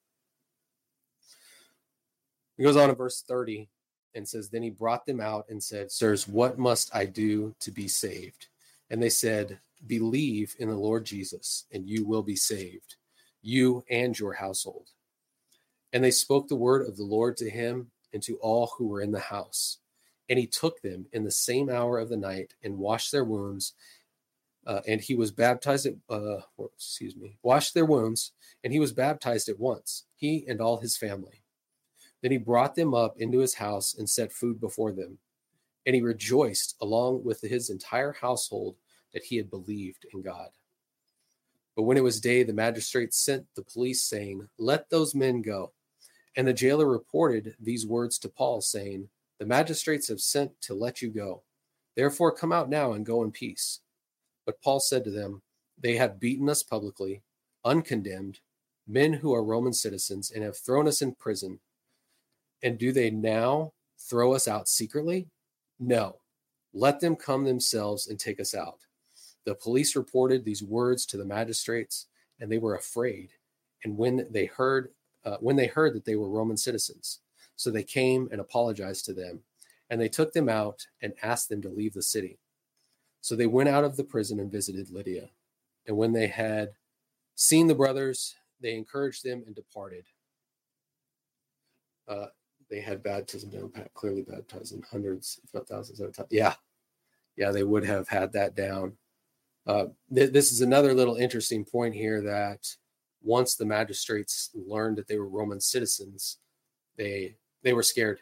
He 2.56 2.62
goes 2.62 2.76
on 2.76 2.88
to 2.88 2.94
verse 2.94 3.22
30 3.22 3.68
and 4.14 4.28
says, 4.28 4.48
Then 4.48 4.62
he 4.62 4.70
brought 4.70 5.06
them 5.06 5.20
out 5.20 5.46
and 5.48 5.62
said, 5.62 5.90
Sirs, 5.90 6.28
what 6.28 6.58
must 6.58 6.94
I 6.94 7.04
do 7.04 7.54
to 7.60 7.70
be 7.70 7.88
saved? 7.88 8.48
And 8.90 9.02
they 9.02 9.10
said, 9.10 9.58
Believe 9.86 10.54
in 10.58 10.68
the 10.68 10.76
Lord 10.76 11.04
Jesus, 11.04 11.64
and 11.72 11.88
you 11.88 12.06
will 12.06 12.22
be 12.22 12.36
saved, 12.36 12.96
you 13.44 13.84
and 13.90 14.18
your 14.18 14.34
household. 14.34 14.88
And 15.92 16.02
they 16.02 16.10
spoke 16.10 16.48
the 16.48 16.56
word 16.56 16.86
of 16.88 16.96
the 16.96 17.04
Lord 17.04 17.36
to 17.36 17.50
him 17.50 17.90
and 18.12 18.22
to 18.22 18.36
all 18.36 18.72
who 18.76 18.88
were 18.88 19.00
in 19.00 19.12
the 19.12 19.20
house. 19.20 19.78
And 20.28 20.38
he 20.38 20.46
took 20.46 20.80
them 20.80 21.06
in 21.12 21.24
the 21.24 21.30
same 21.30 21.68
hour 21.68 21.98
of 21.98 22.08
the 22.08 22.16
night 22.16 22.54
and 22.62 22.78
washed 22.78 23.12
their 23.12 23.24
wounds. 23.24 23.74
Uh, 24.66 24.80
and 24.88 25.02
he 25.02 25.14
was 25.14 25.30
baptized 25.30 25.86
at, 25.86 25.94
uh, 26.08 26.40
excuse 26.74 27.14
me, 27.14 27.36
washed 27.42 27.74
their 27.74 27.84
wounds, 27.84 28.32
and 28.62 28.72
he 28.72 28.80
was 28.80 28.92
baptized 28.92 29.48
at 29.50 29.60
once, 29.60 30.04
he 30.16 30.44
and 30.48 30.60
all 30.60 30.78
his 30.78 30.96
family. 30.96 31.42
Then 32.22 32.32
he 32.32 32.38
brought 32.38 32.74
them 32.74 32.94
up 32.94 33.16
into 33.18 33.40
his 33.40 33.56
house 33.56 33.94
and 33.94 34.08
set 34.08 34.32
food 34.32 34.58
before 34.58 34.92
them. 34.92 35.18
And 35.84 35.94
he 35.94 36.00
rejoiced 36.00 36.76
along 36.80 37.24
with 37.24 37.42
his 37.42 37.68
entire 37.68 38.12
household 38.12 38.76
that 39.12 39.24
he 39.24 39.36
had 39.36 39.50
believed 39.50 40.06
in 40.14 40.22
God. 40.22 40.48
But 41.76 41.82
when 41.82 41.96
it 41.96 42.02
was 42.02 42.20
day, 42.20 42.42
the 42.42 42.52
magistrate 42.52 43.12
sent 43.12 43.46
the 43.54 43.62
police, 43.62 44.02
saying, 44.02 44.48
Let 44.58 44.90
those 44.90 45.14
men 45.14 45.42
go. 45.42 45.72
And 46.36 46.46
the 46.46 46.52
jailer 46.52 46.86
reported 46.86 47.56
these 47.60 47.86
words 47.86 48.18
to 48.20 48.28
Paul, 48.28 48.60
saying, 48.60 49.08
The 49.38 49.46
magistrates 49.46 50.08
have 50.08 50.20
sent 50.20 50.60
to 50.62 50.74
let 50.74 51.02
you 51.02 51.10
go. 51.10 51.42
Therefore, 51.96 52.32
come 52.32 52.52
out 52.52 52.68
now 52.68 52.92
and 52.92 53.06
go 53.06 53.22
in 53.22 53.30
peace. 53.30 53.80
But 54.46 54.60
Paul 54.62 54.80
said 54.80 55.04
to 55.04 55.10
them, 55.10 55.42
They 55.78 55.96
have 55.96 56.20
beaten 56.20 56.48
us 56.48 56.62
publicly, 56.62 57.22
uncondemned, 57.64 58.40
men 58.86 59.14
who 59.14 59.34
are 59.34 59.42
Roman 59.42 59.72
citizens, 59.72 60.30
and 60.30 60.44
have 60.44 60.56
thrown 60.56 60.86
us 60.86 61.02
in 61.02 61.14
prison 61.14 61.60
and 62.64 62.78
do 62.78 62.92
they 62.92 63.10
now 63.10 63.74
throw 63.98 64.32
us 64.32 64.48
out 64.48 64.68
secretly? 64.68 65.28
No. 65.78 66.16
Let 66.72 66.98
them 66.98 67.14
come 67.14 67.44
themselves 67.44 68.08
and 68.08 68.18
take 68.18 68.40
us 68.40 68.54
out. 68.54 68.78
The 69.44 69.54
police 69.54 69.94
reported 69.96 70.44
these 70.44 70.62
words 70.62 71.04
to 71.06 71.16
the 71.16 71.24
magistrates, 71.24 72.06
and 72.40 72.50
they 72.50 72.58
were 72.58 72.76
afraid. 72.76 73.30
And 73.84 73.96
when 73.96 74.26
they 74.30 74.46
heard, 74.46 74.90
uh, 75.24 75.36
when 75.40 75.56
they 75.56 75.66
heard 75.66 75.94
that 75.94 76.04
they 76.04 76.16
were 76.16 76.28
Roman 76.28 76.56
citizens, 76.56 77.20
so 77.56 77.70
they 77.70 77.82
came 77.82 78.28
and 78.32 78.40
apologized 78.40 79.04
to 79.06 79.12
them, 79.12 79.40
and 79.90 80.00
they 80.00 80.08
took 80.08 80.32
them 80.32 80.48
out 80.48 80.86
and 81.02 81.12
asked 81.22 81.48
them 81.48 81.62
to 81.62 81.68
leave 81.68 81.92
the 81.92 82.02
city. 82.02 82.38
So 83.20 83.36
they 83.36 83.46
went 83.46 83.68
out 83.68 83.84
of 83.84 83.96
the 83.96 84.04
prison 84.04 84.40
and 84.40 84.50
visited 84.50 84.90
Lydia. 84.90 85.30
And 85.86 85.96
when 85.96 86.12
they 86.12 86.26
had 86.26 86.70
seen 87.36 87.66
the 87.66 87.74
brothers, 87.74 88.34
they 88.60 88.74
encouraged 88.74 89.24
them 89.24 89.42
and 89.46 89.54
departed. 89.54 90.04
Uh, 92.08 92.26
they 92.70 92.80
had 92.80 93.02
baptism 93.02 93.50
down 93.50 93.70
pat, 93.70 93.92
clearly 93.94 94.22
baptizing 94.22 94.82
hundreds, 94.90 95.40
if 95.44 95.52
not 95.54 95.68
thousands 95.68 96.00
at 96.00 96.08
a 96.08 96.12
time. 96.12 96.26
Yeah, 96.30 96.54
yeah, 97.36 97.50
they 97.50 97.62
would 97.62 97.84
have 97.84 98.08
had 98.08 98.32
that 98.32 98.54
down. 98.54 98.96
Uh, 99.66 99.86
th- 100.14 100.32
this 100.32 100.52
is 100.52 100.60
another 100.60 100.92
little 100.94 101.16
interesting 101.16 101.64
point 101.64 101.94
here 101.94 102.20
that 102.20 102.66
once 103.22 103.54
the 103.54 103.64
magistrates 103.64 104.50
learned 104.54 104.98
that 104.98 105.08
they 105.08 105.18
were 105.18 105.28
Roman 105.28 105.60
citizens, 105.60 106.38
they 106.96 107.36
they 107.62 107.72
were 107.72 107.82
scared 107.82 108.20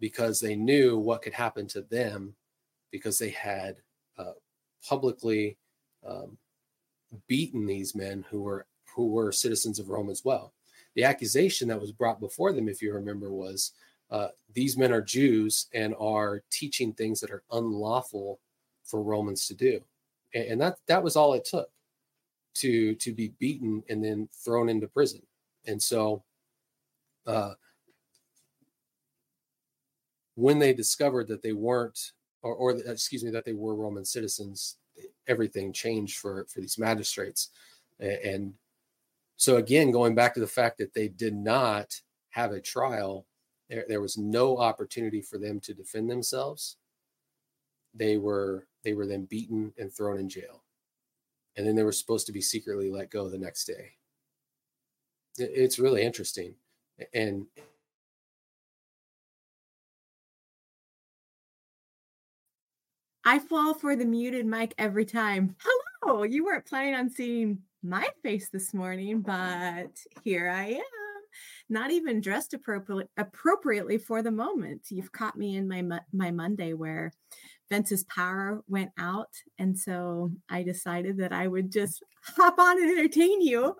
because 0.00 0.40
they 0.40 0.56
knew 0.56 0.98
what 0.98 1.22
could 1.22 1.34
happen 1.34 1.66
to 1.68 1.82
them 1.82 2.34
because 2.90 3.18
they 3.18 3.30
had 3.30 3.76
uh, 4.18 4.32
publicly 4.88 5.56
um, 6.06 6.36
beaten 7.28 7.66
these 7.66 7.94
men 7.94 8.24
who 8.30 8.42
were 8.42 8.66
who 8.94 9.08
were 9.08 9.32
citizens 9.32 9.78
of 9.78 9.88
Rome 9.88 10.10
as 10.10 10.24
well. 10.24 10.52
The 10.96 11.04
accusation 11.04 11.68
that 11.68 11.80
was 11.80 11.92
brought 11.92 12.20
before 12.20 12.52
them, 12.52 12.68
if 12.68 12.82
you 12.82 12.92
remember, 12.92 13.32
was 13.32 13.72
uh, 14.10 14.28
these 14.52 14.76
men 14.76 14.92
are 14.92 15.00
Jews 15.00 15.66
and 15.72 15.94
are 16.00 16.42
teaching 16.50 16.92
things 16.92 17.20
that 17.20 17.30
are 17.30 17.44
unlawful 17.52 18.40
for 18.84 19.00
Romans 19.00 19.46
to 19.46 19.54
do, 19.54 19.80
and, 20.34 20.60
that 20.60 20.76
that 20.86 21.02
was 21.02 21.16
all 21.16 21.34
it 21.34 21.44
took 21.44 21.68
to 22.54 22.94
to 22.96 23.12
be 23.12 23.34
beaten 23.38 23.82
and 23.88 24.04
then 24.04 24.28
thrown 24.44 24.68
into 24.68 24.88
prison. 24.88 25.22
And 25.66 25.82
so, 25.82 26.24
uh, 27.26 27.54
when 30.34 30.58
they 30.58 30.72
discovered 30.72 31.28
that 31.28 31.42
they 31.42 31.52
weren't, 31.52 32.12
or, 32.42 32.54
or 32.54 32.70
excuse 32.72 33.22
me, 33.22 33.30
that 33.30 33.44
they 33.44 33.52
were 33.52 33.74
Roman 33.74 34.04
citizens, 34.04 34.76
everything 35.28 35.72
changed 35.72 36.18
for 36.18 36.46
for 36.52 36.60
these 36.60 36.78
magistrates, 36.78 37.50
and 38.00 38.54
so 39.36 39.56
again, 39.56 39.90
going 39.90 40.14
back 40.14 40.34
to 40.34 40.40
the 40.40 40.46
fact 40.46 40.78
that 40.78 40.92
they 40.92 41.08
did 41.08 41.34
not 41.34 41.98
have 42.30 42.52
a 42.52 42.60
trial, 42.60 43.26
there, 43.70 43.84
there 43.88 44.00
was 44.00 44.18
no 44.18 44.58
opportunity 44.58 45.22
for 45.22 45.38
them 45.38 45.60
to 45.60 45.72
defend 45.72 46.10
themselves. 46.10 46.76
They 47.94 48.18
were 48.18 48.66
they 48.84 48.94
were 48.94 49.06
then 49.06 49.24
beaten 49.24 49.72
and 49.78 49.92
thrown 49.92 50.18
in 50.18 50.28
jail. 50.28 50.64
And 51.56 51.66
then 51.66 51.74
they 51.74 51.82
were 51.82 51.92
supposed 51.92 52.26
to 52.26 52.32
be 52.32 52.40
secretly 52.40 52.90
let 52.90 53.10
go 53.10 53.28
the 53.28 53.38
next 53.38 53.64
day. 53.64 53.92
It's 55.36 55.78
really 55.78 56.02
interesting. 56.02 56.54
And 57.14 57.46
I 63.24 63.38
fall 63.38 63.74
for 63.74 63.96
the 63.96 64.04
muted 64.04 64.46
mic 64.46 64.74
every 64.78 65.04
time. 65.04 65.56
Hello, 66.02 66.22
you 66.22 66.44
weren't 66.44 66.66
planning 66.66 66.94
on 66.94 67.10
seeing 67.10 67.58
my 67.82 68.08
face 68.22 68.48
this 68.48 68.72
morning, 68.74 69.20
but 69.20 69.90
here 70.22 70.48
I 70.50 70.66
am, 70.68 70.82
not 71.68 71.90
even 71.90 72.20
dressed 72.20 72.54
appropriately 72.54 73.98
for 73.98 74.22
the 74.22 74.30
moment. 74.30 74.86
You've 74.90 75.12
caught 75.12 75.36
me 75.36 75.56
in 75.56 75.68
my 75.68 76.00
my 76.12 76.30
Monday 76.30 76.72
where 76.72 77.12
Vince's 77.70 78.04
power 78.04 78.62
went 78.68 78.90
out, 78.98 79.30
and 79.58 79.78
so 79.78 80.32
I 80.48 80.62
decided 80.62 81.16
that 81.18 81.32
I 81.32 81.46
would 81.46 81.70
just 81.70 82.02
hop 82.36 82.58
on 82.58 82.82
and 82.82 82.98
entertain 82.98 83.40
you 83.40 83.76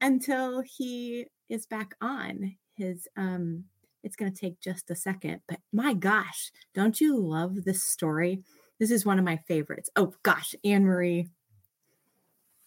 until 0.00 0.62
he 0.62 1.26
is 1.48 1.66
back 1.66 1.94
on. 2.00 2.56
His 2.76 3.06
um, 3.16 3.64
it's 4.02 4.16
going 4.16 4.32
to 4.32 4.40
take 4.40 4.60
just 4.60 4.90
a 4.90 4.96
second, 4.96 5.40
but 5.46 5.58
my 5.72 5.92
gosh, 5.92 6.50
don't 6.74 7.00
you 7.00 7.18
love 7.18 7.64
this 7.64 7.84
story? 7.84 8.42
This 8.78 8.90
is 8.90 9.04
one 9.04 9.18
of 9.18 9.24
my 9.26 9.36
favorites. 9.36 9.90
Oh 9.96 10.14
gosh, 10.22 10.54
Anne 10.64 10.84
Marie 10.84 11.28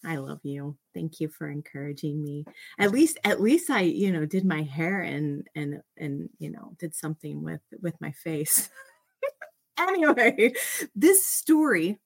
I 0.06 0.18
love 0.18 0.40
you. 0.44 0.78
Thank 0.94 1.20
you 1.20 1.30
for 1.30 1.50
encouraging 1.50 2.22
me. 2.22 2.46
At 2.78 2.92
least 2.92 3.18
at 3.24 3.42
least 3.42 3.70
I, 3.70 3.82
you 3.82 4.12
know, 4.12 4.26
did 4.26 4.46
my 4.46 4.62
hair 4.64 5.02
and 5.02 5.48
and 5.56 5.82
and 5.98 6.30
you 6.40 6.52
know, 6.52 6.74
did 6.78 6.94
something 6.94 7.42
with 7.42 7.62
with 7.82 8.00
my 8.02 8.12
face. 8.12 8.70
anyway, 9.78 10.54
this 10.96 11.26
story 11.26 12.00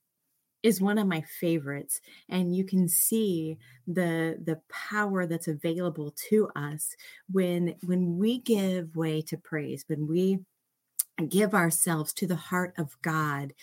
is 0.64 0.82
one 0.82 0.98
of 0.98 1.08
my 1.08 1.22
favorites 1.40 2.02
and 2.30 2.56
you 2.56 2.66
can 2.66 2.88
see 2.88 3.58
the 3.88 4.38
the 4.44 4.60
power 4.70 5.26
that's 5.26 5.48
available 5.48 6.14
to 6.30 6.50
us 6.56 6.96
when 7.32 7.76
when 7.86 8.18
we 8.18 8.40
give 8.40 8.96
way 8.96 9.22
to 9.22 9.38
praise 9.38 9.86
when 9.88 10.08
we 10.08 10.40
give 11.30 11.54
ourselves 11.54 12.12
to 12.14 12.28
the 12.28 12.36
heart 12.36 12.74
of 12.78 12.98
God 13.02 13.54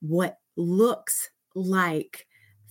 what 0.00 0.38
looks 0.56 1.28
like 1.54 2.26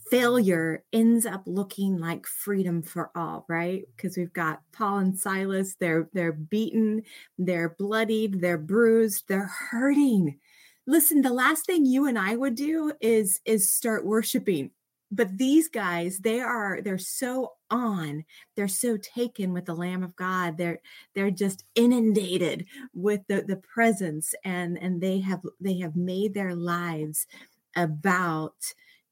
failure 0.10 0.84
ends 0.94 1.26
up 1.26 1.44
looking 1.46 1.98
like 1.98 2.26
freedom 2.26 2.82
for 2.82 3.12
all 3.14 3.46
right? 3.50 3.84
Because 3.96 4.16
we've 4.16 4.34
got 4.34 4.62
paul 4.72 5.00
and 5.00 5.18
silas 5.18 5.76
they're 5.76 6.10
they're 6.14 6.32
beaten 6.32 7.04
they're 7.38 7.76
bloodied 7.78 8.40
they're 8.40 8.58
bruised 8.58 9.26
they're 9.28 9.52
hurting 9.70 10.40
listen 10.88 11.22
the 11.22 11.34
last 11.34 11.66
thing 11.66 11.86
you 11.86 12.08
and 12.08 12.18
i 12.18 12.36
would 12.36 12.56
do 12.56 12.92
is 13.00 13.40
is 13.46 13.70
start 13.70 14.06
worshiping 14.06 14.72
but 15.12 15.38
these 15.38 15.70
guys 15.70 16.20
they 16.20 16.40
are 16.40 16.82
they're 16.82 16.98
so 16.98 17.54
on 17.70 18.26
they're 18.56 18.68
so 18.68 18.98
taken 18.98 19.54
with 19.54 19.66
the 19.66 19.76
lamb 19.76 20.04
of 20.04 20.16
god 20.16 20.58
they're 20.58 20.80
they're 21.14 21.32
just 21.32 21.64
inundated 21.76 22.66
with 22.94 23.22
the 23.28 23.42
the 23.42 23.58
presence 23.58 24.34
and 24.44 24.78
and 24.82 25.02
they 25.02 25.20
have 25.20 25.42
they 25.60 25.78
have 25.78 25.96
made 25.96 26.34
their 26.34 26.56
lives 26.56 27.28
about 27.76 28.56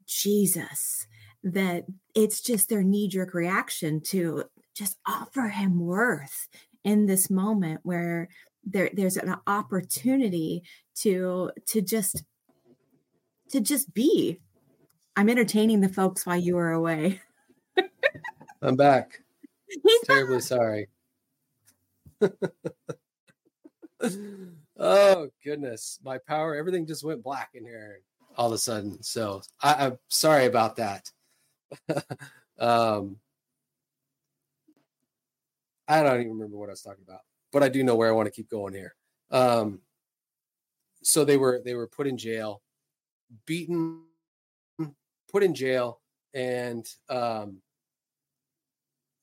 Jesus. 0.07 1.07
that 1.43 1.85
it's 2.15 2.41
just 2.41 2.69
their 2.69 2.81
knee 2.81 3.07
jerk 3.07 3.35
reaction 3.35 4.01
to 4.01 4.45
just 4.73 4.97
offer 5.07 5.49
him 5.49 5.79
worth 5.79 6.47
in 6.83 7.05
this 7.05 7.29
moment 7.29 7.81
where 7.83 8.29
there, 8.63 8.89
there's 8.93 9.17
an 9.17 9.35
opportunity 9.45 10.63
to 10.95 11.51
to 11.67 11.81
just 11.81 12.23
to 13.49 13.59
just 13.59 13.93
be. 13.93 14.39
I'm 15.15 15.29
entertaining 15.29 15.79
the 15.79 15.89
folks 15.89 16.25
while 16.25 16.37
you 16.37 16.57
are 16.57 16.71
away. 16.71 17.21
I'm 18.61 18.75
back. 18.75 19.21
He's 19.67 20.01
terribly 20.01 20.37
back. 20.37 20.43
sorry. 20.43 20.89
Oh 24.77 25.29
goodness. 25.43 25.99
My 26.03 26.17
power 26.17 26.55
everything 26.55 26.85
just 26.85 27.03
went 27.03 27.23
black 27.23 27.51
in 27.53 27.63
here 27.63 28.01
all 28.37 28.47
of 28.47 28.53
a 28.53 28.57
sudden. 28.57 29.01
So 29.01 29.41
I, 29.61 29.85
i'm 29.85 29.97
sorry 30.09 30.45
about 30.45 30.75
that. 30.77 31.09
Um 32.57 33.17
i 35.89 36.01
don't 36.01 36.21
even 36.21 36.31
remember 36.31 36.55
what 36.55 36.69
i 36.69 36.71
was 36.71 36.81
talking 36.81 37.03
about 37.05 37.19
but 37.51 37.63
i 37.63 37.67
do 37.67 37.83
know 37.83 37.95
where 37.97 38.07
i 38.07 38.13
want 38.13 38.27
to 38.27 38.31
keep 38.31 38.49
going 38.49 38.73
here. 38.73 38.95
Um 39.29 39.81
so 41.05 41.23
they 41.23 41.37
were 41.37 41.61
they 41.63 41.75
were 41.75 41.87
put 41.87 42.07
in 42.07 42.17
jail 42.17 42.61
beaten 43.45 44.01
put 45.31 45.43
in 45.43 45.53
jail 45.53 45.99
and 46.33 46.87
um 47.09 47.61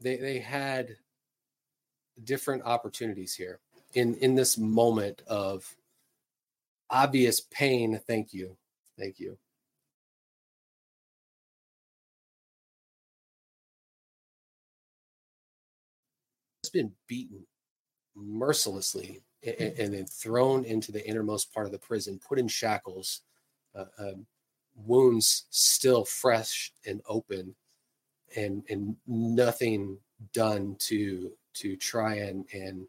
they 0.00 0.16
they 0.16 0.38
had 0.38 0.96
different 2.24 2.62
opportunities 2.64 3.34
here 3.34 3.60
in 3.94 4.14
in 4.16 4.34
this 4.34 4.56
moment 4.56 5.22
of 5.26 5.74
obvious 6.92 7.40
pain. 7.40 7.98
Thank 8.06 8.32
you. 8.32 8.56
Thank 8.98 9.18
you. 9.18 9.38
It's 16.62 16.70
been 16.70 16.92
beaten 17.08 17.46
mercilessly 18.14 19.22
and, 19.44 19.78
and, 19.78 19.94
then 19.94 20.06
thrown 20.06 20.64
into 20.64 20.92
the 20.92 21.06
innermost 21.08 21.52
part 21.52 21.66
of 21.66 21.72
the 21.72 21.78
prison 21.78 22.20
put 22.26 22.38
in 22.38 22.46
shackles 22.46 23.22
uh, 23.74 23.84
um, 23.98 24.26
wounds 24.76 25.46
still 25.50 26.04
fresh 26.04 26.72
and 26.86 27.00
open 27.08 27.54
and 28.36 28.62
and 28.70 28.96
nothing 29.06 29.98
done 30.32 30.76
to 30.78 31.32
to 31.54 31.76
try 31.76 32.14
and 32.16 32.46
and 32.52 32.86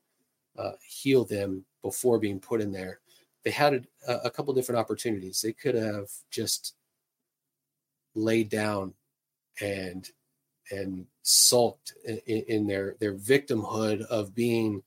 uh, 0.58 0.74
heal 0.86 1.26
them 1.26 1.66
before 1.82 2.20
being 2.20 2.40
put 2.40 2.62
in 2.62 2.72
there. 2.72 3.00
They 3.44 3.52
had 3.52 3.88
a, 4.08 4.16
a 4.26 4.30
couple 4.30 4.54
different 4.54 4.80
opportunities. 4.80 5.42
They 5.42 5.54
could 5.54 5.76
have 5.76 6.10
just 6.30 6.76
laid 8.16 8.50
down 8.50 8.94
and 9.60 10.10
and 10.72 11.06
sulked 11.24 11.94
in, 12.06 12.18
in 12.26 12.68
their 12.68 12.96
their 13.00 13.16
victimhood 13.16 14.02
of 14.04 14.34
being 14.34 14.84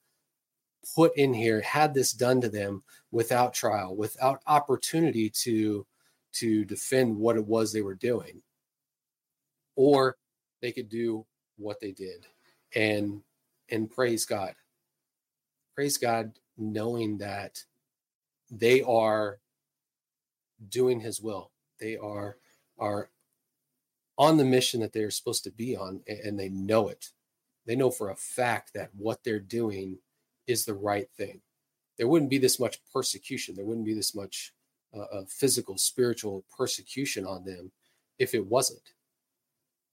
put 0.94 1.16
in 1.16 1.34
here 1.34 1.60
had 1.60 1.92
this 1.94 2.12
done 2.12 2.40
to 2.40 2.48
them 2.48 2.82
without 3.10 3.54
trial 3.54 3.96
without 3.96 4.42
opportunity 4.46 5.28
to 5.28 5.86
to 6.32 6.64
defend 6.64 7.16
what 7.16 7.36
it 7.36 7.44
was 7.46 7.72
they 7.72 7.82
were 7.82 7.94
doing 7.94 8.40
or 9.74 10.16
they 10.60 10.72
could 10.72 10.88
do 10.88 11.24
what 11.56 11.80
they 11.80 11.92
did 11.92 12.26
and 12.74 13.22
and 13.70 13.90
praise 13.90 14.24
god 14.24 14.54
praise 15.76 15.98
God, 15.98 16.32
knowing 16.56 17.18
that 17.18 17.62
they 18.50 18.82
are 18.82 19.38
doing 20.70 20.98
His 20.98 21.20
will. 21.20 21.52
They 21.78 21.96
are 21.98 22.38
are 22.78 23.10
on 24.18 24.38
the 24.38 24.44
mission 24.44 24.80
that 24.80 24.94
they're 24.94 25.10
supposed 25.10 25.44
to 25.44 25.50
be 25.50 25.76
on, 25.76 26.00
and 26.08 26.40
they 26.40 26.48
know 26.48 26.88
it. 26.88 27.10
They 27.66 27.76
know 27.76 27.90
for 27.90 28.10
a 28.10 28.16
fact 28.16 28.72
that 28.74 28.90
what 28.96 29.22
they're 29.22 29.38
doing 29.38 29.98
is 30.46 30.64
the 30.64 30.74
right 30.74 31.08
thing. 31.16 31.40
There 31.98 32.08
wouldn't 32.08 32.30
be 32.30 32.38
this 32.38 32.60
much 32.60 32.78
persecution. 32.92 33.54
There 33.54 33.64
wouldn't 33.64 33.86
be 33.86 33.94
this 33.94 34.14
much 34.14 34.52
uh, 34.94 35.22
physical, 35.28 35.78
spiritual 35.78 36.44
persecution 36.56 37.26
on 37.26 37.44
them 37.44 37.72
if 38.18 38.34
it 38.34 38.46
wasn't. 38.46 38.92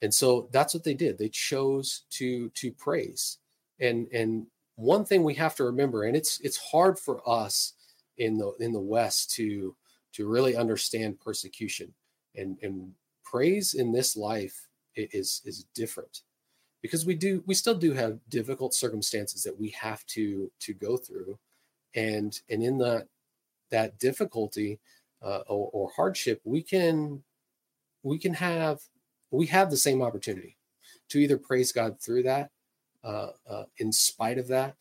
And 0.01 0.13
so 0.13 0.49
that's 0.51 0.73
what 0.73 0.83
they 0.83 0.93
did. 0.93 1.17
They 1.17 1.29
chose 1.29 2.03
to 2.11 2.49
to 2.49 2.71
praise 2.71 3.37
and 3.79 4.07
and 4.13 4.47
one 4.75 5.05
thing 5.05 5.23
we 5.23 5.35
have 5.35 5.55
to 5.55 5.65
remember, 5.65 6.03
and 6.03 6.15
it's 6.15 6.39
it's 6.39 6.57
hard 6.57 6.97
for 6.97 7.21
us 7.29 7.73
in 8.17 8.37
the 8.37 8.53
in 8.59 8.71
the 8.71 8.79
West 8.79 9.31
to 9.35 9.75
to 10.13 10.27
really 10.27 10.55
understand 10.55 11.19
persecution 11.19 11.93
and 12.35 12.57
and 12.61 12.91
praise 13.23 13.73
in 13.73 13.91
this 13.91 14.15
life 14.15 14.67
is 14.95 15.41
is 15.45 15.65
different 15.75 16.21
because 16.83 17.03
we 17.07 17.15
do 17.15 17.43
we 17.47 17.55
still 17.55 17.73
do 17.73 17.93
have 17.93 18.19
difficult 18.29 18.75
circumstances 18.75 19.41
that 19.41 19.59
we 19.59 19.69
have 19.69 20.05
to 20.05 20.51
to 20.59 20.73
go 20.75 20.97
through. 20.97 21.39
And 21.95 22.39
and 22.49 22.61
in 22.61 22.77
that 22.77 23.07
that 23.71 23.97
difficulty 23.97 24.79
uh, 25.23 25.41
or, 25.47 25.69
or 25.73 25.89
hardship 25.95 26.41
we 26.43 26.61
can 26.61 27.23
we 28.03 28.19
can 28.19 28.35
have 28.35 28.81
we 29.31 29.47
have 29.47 29.71
the 29.71 29.77
same 29.77 30.03
opportunity 30.03 30.57
to 31.09 31.17
either 31.17 31.37
praise 31.37 31.71
god 31.71 31.99
through 31.99 32.23
that 32.23 32.51
uh, 33.03 33.31
uh, 33.49 33.65
in 33.77 33.91
spite 33.91 34.37
of 34.37 34.47
that, 34.47 34.75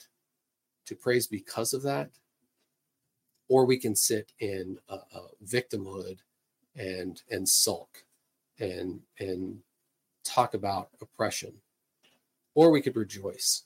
to 0.87 0.95
praise 0.95 1.27
because 1.27 1.73
of 1.73 1.83
that, 1.83 2.11
or 3.49 3.65
we 3.65 3.77
can 3.77 3.97
sit 3.97 4.33
in 4.39 4.79
a, 4.89 4.95
a 4.95 5.27
victimhood 5.45 6.19
and 6.77 7.23
and 7.31 7.49
sulk 7.49 8.05
and 8.61 9.01
and 9.19 9.59
talk 10.25 10.55
about 10.55 10.91
oppression, 11.01 11.53
or 12.55 12.71
we 12.71 12.83
could 12.83 12.97
rejoice 12.97 13.65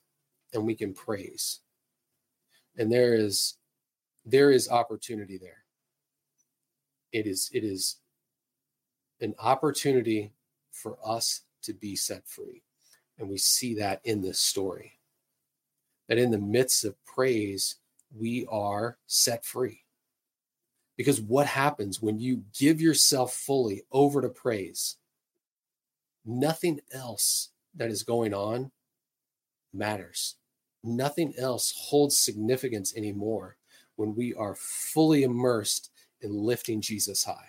and 0.53 0.65
we 0.65 0.75
can 0.75 0.93
praise. 0.93 1.61
And 2.77 2.91
there 2.91 3.15
is 3.15 3.57
there 4.25 4.51
is 4.51 4.69
opportunity 4.69 5.39
there. 5.39 5.65
It 7.13 7.27
is 7.27 7.51
it 7.53 7.65
is 7.65 7.97
an 9.21 9.35
opportunity 9.39 10.33
for 10.73 10.99
us 11.05 11.43
to 11.63 11.73
be 11.73 11.97
set 11.97 12.27
free. 12.27 12.63
And 13.19 13.29
we 13.29 13.39
see 13.39 13.75
that 13.77 14.01
in 14.05 14.21
this 14.21 14.39
story. 14.39 14.99
That 16.09 16.19
in 16.19 16.31
the 16.31 16.39
midst 16.39 16.85
of 16.85 17.03
praise, 17.05 17.77
we 18.15 18.47
are 18.51 18.99
set 19.07 19.45
free. 19.45 19.83
Because 20.97 21.21
what 21.21 21.47
happens 21.47 22.01
when 22.01 22.19
you 22.19 22.45
give 22.59 22.81
yourself 22.81 23.35
fully 23.35 23.83
over 23.91 24.23
to 24.23 24.29
praise? 24.29 24.97
Nothing 26.25 26.81
else 26.93 27.51
that 27.75 27.91
is 27.91 28.03
going 28.03 28.33
on 28.35 28.71
matters. 29.77 30.37
Nothing 30.83 31.35
else 31.39 31.75
holds 31.77 32.17
significance 32.17 32.97
anymore 32.97 33.57
when 33.97 34.15
we 34.15 34.35
are 34.35 34.55
fully 34.55 35.23
immersed 35.23 35.91
in 36.21 36.33
lifting 36.33 36.81
Jesus 36.81 37.25
high. 37.25 37.49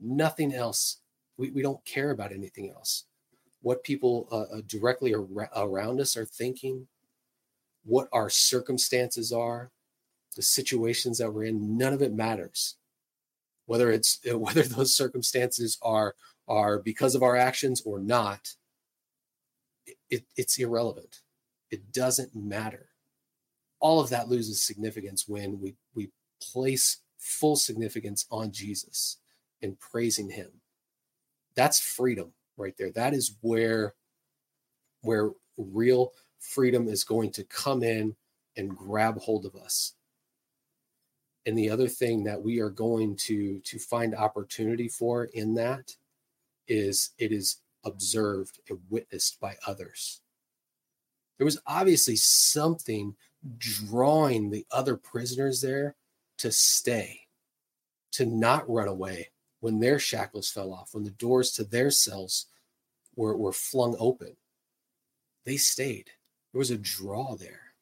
Nothing 0.00 0.54
else. 0.54 0.98
We, 1.36 1.50
we 1.50 1.62
don't 1.62 1.84
care 1.84 2.10
about 2.10 2.32
anything 2.32 2.70
else 2.70 3.04
what 3.62 3.84
people 3.84 4.28
uh, 4.30 4.56
uh 4.56 4.60
directly 4.66 5.14
ar- 5.14 5.50
around 5.56 6.00
us 6.00 6.16
are 6.16 6.24
thinking, 6.24 6.86
what 7.84 8.08
our 8.12 8.30
circumstances 8.30 9.32
are, 9.32 9.70
the 10.36 10.42
situations 10.42 11.18
that 11.18 11.32
we're 11.32 11.44
in. 11.44 11.76
None 11.76 11.92
of 11.92 12.02
it 12.02 12.12
matters. 12.12 12.76
Whether 13.66 13.90
it's 13.90 14.20
whether 14.32 14.62
those 14.62 14.94
circumstances 14.94 15.78
are 15.82 16.14
are 16.46 16.78
because 16.78 17.14
of 17.14 17.22
our 17.22 17.36
actions 17.36 17.82
or 17.84 18.00
not, 18.00 18.54
it, 20.10 20.24
it's 20.36 20.58
irrelevant. 20.58 21.20
It 21.70 21.92
doesn't 21.92 22.34
matter. 22.34 22.88
All 23.80 24.00
of 24.00 24.10
that 24.10 24.28
loses 24.28 24.62
significance 24.62 25.28
when 25.28 25.60
we 25.60 25.76
we 25.94 26.10
place 26.42 26.98
full 27.18 27.56
significance 27.56 28.26
on 28.30 28.52
Jesus 28.52 29.18
and 29.62 29.78
praising 29.78 30.30
Him. 30.30 30.50
That's 31.54 31.80
freedom 31.80 32.32
right 32.56 32.74
there. 32.76 32.90
That 32.90 33.14
is 33.14 33.36
where 33.40 33.94
where 35.02 35.30
real 35.56 36.12
freedom 36.40 36.88
is 36.88 37.04
going 37.04 37.32
to 37.32 37.44
come 37.44 37.82
in 37.82 38.16
and 38.56 38.76
grab 38.76 39.18
hold 39.18 39.46
of 39.46 39.54
us. 39.54 39.94
And 41.46 41.56
the 41.56 41.70
other 41.70 41.88
thing 41.88 42.24
that 42.24 42.42
we 42.42 42.60
are 42.60 42.70
going 42.70 43.16
to 43.16 43.60
to 43.60 43.78
find 43.78 44.14
opportunity 44.14 44.88
for 44.88 45.24
in 45.26 45.54
that 45.54 45.94
is 46.66 47.10
it 47.18 47.32
is 47.32 47.58
observed 47.88 48.60
and 48.68 48.78
witnessed 48.88 49.40
by 49.40 49.56
others. 49.66 50.20
There 51.36 51.44
was 51.44 51.60
obviously 51.66 52.16
something 52.16 53.14
drawing 53.58 54.50
the 54.50 54.66
other 54.70 54.96
prisoners 54.96 55.60
there 55.60 55.96
to 56.38 56.52
stay, 56.52 57.20
to 58.12 58.26
not 58.26 58.68
run 58.68 58.88
away, 58.88 59.30
when 59.60 59.80
their 59.80 59.98
shackles 59.98 60.50
fell 60.50 60.72
off, 60.72 60.94
when 60.94 61.04
the 61.04 61.10
doors 61.10 61.52
to 61.52 61.64
their 61.64 61.90
cells 61.90 62.46
were, 63.16 63.36
were 63.36 63.52
flung 63.52 63.96
open. 63.98 64.36
They 65.44 65.56
stayed. 65.56 66.10
There 66.52 66.58
was 66.58 66.70
a 66.70 66.78
draw 66.78 67.36
there. 67.36 67.72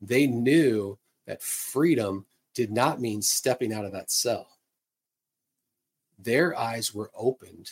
They 0.00 0.26
knew 0.26 0.98
that 1.26 1.42
freedom 1.42 2.26
did 2.54 2.72
not 2.72 3.00
mean 3.00 3.22
stepping 3.22 3.72
out 3.72 3.84
of 3.84 3.92
that 3.92 4.10
cell. 4.10 4.48
Their 6.18 6.58
eyes 6.58 6.94
were 6.94 7.10
opened 7.14 7.70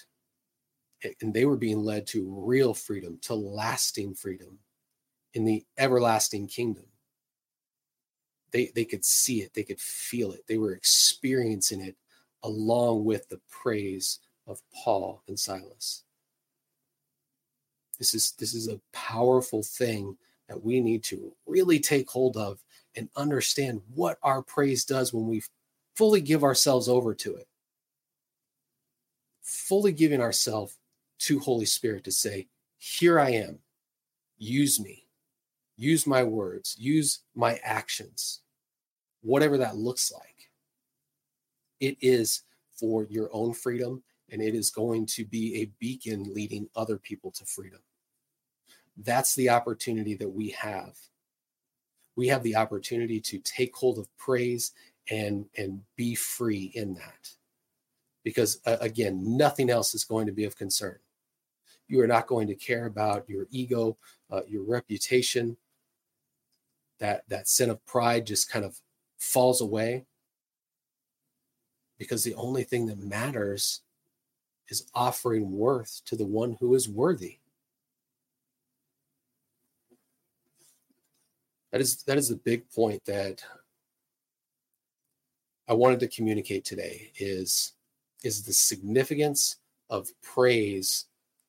and 1.20 1.32
they 1.32 1.44
were 1.44 1.56
being 1.56 1.84
led 1.84 2.06
to 2.08 2.42
real 2.44 2.74
freedom, 2.74 3.18
to 3.22 3.34
lasting 3.34 4.14
freedom 4.14 4.58
in 5.34 5.44
the 5.44 5.64
everlasting 5.76 6.46
kingdom. 6.46 6.84
They, 8.50 8.70
they 8.74 8.84
could 8.84 9.04
see 9.04 9.42
it, 9.42 9.52
they 9.54 9.62
could 9.62 9.80
feel 9.80 10.32
it, 10.32 10.44
they 10.48 10.58
were 10.58 10.72
experiencing 10.72 11.80
it 11.82 11.96
along 12.42 13.04
with 13.04 13.28
the 13.28 13.40
praise 13.50 14.20
of 14.46 14.60
Paul 14.72 15.22
and 15.28 15.38
Silas. 15.38 16.04
This 17.98 18.14
is 18.14 18.32
this 18.38 18.54
is 18.54 18.68
a 18.68 18.80
powerful 18.92 19.62
thing 19.62 20.16
that 20.48 20.62
we 20.62 20.80
need 20.80 21.02
to 21.04 21.32
really 21.46 21.80
take 21.80 22.08
hold 22.08 22.36
of 22.36 22.62
and 22.96 23.10
understand 23.16 23.82
what 23.94 24.18
our 24.22 24.40
praise 24.40 24.84
does 24.84 25.12
when 25.12 25.26
we 25.26 25.42
fully 25.94 26.20
give 26.20 26.44
ourselves 26.44 26.88
over 26.88 27.14
to 27.14 27.34
it. 27.34 27.48
Fully 29.42 29.92
giving 29.92 30.20
ourselves 30.20 30.77
to 31.18 31.38
Holy 31.38 31.66
Spirit 31.66 32.04
to 32.04 32.12
say, 32.12 32.48
Here 32.78 33.18
I 33.18 33.30
am, 33.30 33.58
use 34.38 34.80
me, 34.80 35.06
use 35.76 36.06
my 36.06 36.22
words, 36.22 36.76
use 36.78 37.20
my 37.34 37.60
actions, 37.62 38.40
whatever 39.22 39.58
that 39.58 39.76
looks 39.76 40.12
like. 40.12 40.50
It 41.80 41.96
is 42.00 42.42
for 42.72 43.04
your 43.04 43.28
own 43.32 43.54
freedom, 43.54 44.02
and 44.30 44.42
it 44.42 44.54
is 44.54 44.70
going 44.70 45.06
to 45.06 45.24
be 45.24 45.62
a 45.62 45.70
beacon 45.78 46.32
leading 46.34 46.68
other 46.76 46.98
people 46.98 47.30
to 47.32 47.44
freedom. 47.44 47.80
That's 48.96 49.34
the 49.34 49.50
opportunity 49.50 50.14
that 50.16 50.28
we 50.28 50.50
have. 50.50 50.96
We 52.16 52.28
have 52.28 52.42
the 52.42 52.56
opportunity 52.56 53.20
to 53.20 53.38
take 53.38 53.74
hold 53.76 53.98
of 53.98 54.08
praise 54.16 54.72
and 55.10 55.46
and 55.56 55.80
be 55.96 56.14
free 56.14 56.72
in 56.74 56.94
that 56.94 57.30
because 58.24 58.60
uh, 58.66 58.76
again 58.80 59.36
nothing 59.36 59.70
else 59.70 59.94
is 59.94 60.04
going 60.04 60.26
to 60.26 60.32
be 60.32 60.44
of 60.44 60.56
concern 60.56 60.98
you 61.88 62.00
are 62.00 62.06
not 62.06 62.26
going 62.26 62.46
to 62.48 62.54
care 62.54 62.86
about 62.86 63.28
your 63.28 63.46
ego 63.50 63.96
uh, 64.30 64.42
your 64.46 64.62
reputation. 64.62 65.56
That 67.00 67.22
that 67.28 67.48
sin 67.48 67.70
of 67.70 67.84
pride 67.86 68.26
just 68.26 68.50
kind 68.50 68.64
of 68.64 68.78
falls 69.18 69.60
away. 69.60 70.04
Because 71.98 72.22
the 72.22 72.34
only 72.34 72.62
thing 72.62 72.86
that 72.86 72.98
matters 72.98 73.82
is 74.68 74.86
offering 74.94 75.50
worth 75.50 76.02
to 76.04 76.16
the 76.16 76.26
one 76.26 76.56
who 76.60 76.74
is 76.74 76.88
worthy. 76.88 77.38
That 81.72 81.80
is 81.80 82.02
that 82.04 82.18
is 82.18 82.28
the 82.28 82.36
big 82.36 82.70
point 82.70 83.04
that 83.06 83.42
I 85.68 85.74
wanted 85.74 86.00
to 86.00 86.08
communicate 86.08 86.64
today 86.64 87.12
is 87.18 87.74
is 88.22 88.42
the 88.42 88.52
significance 88.52 89.56
of 89.90 90.08
praise 90.22 91.06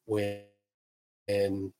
when, 0.09 1.73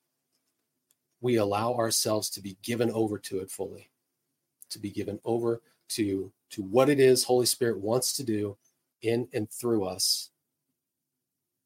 we 1.22 1.36
allow 1.36 1.74
ourselves 1.74 2.30
to 2.30 2.42
be 2.42 2.58
given 2.64 2.90
over 2.92 3.18
to 3.18 3.40
it 3.40 3.52
fully, 3.52 3.90
to 4.70 4.80
be 4.80 4.90
given 4.90 5.20
over 5.26 5.62
to 5.90 6.32
to 6.52 6.64
what 6.64 6.90
it 6.90 7.00
is 7.00 7.24
Holy 7.24 7.46
Spirit 7.46 7.80
wants 7.80 8.16
to 8.16 8.24
do 8.24 8.58
in 9.02 9.28
and 9.34 9.50
through 9.52 9.86
us, 9.86 10.30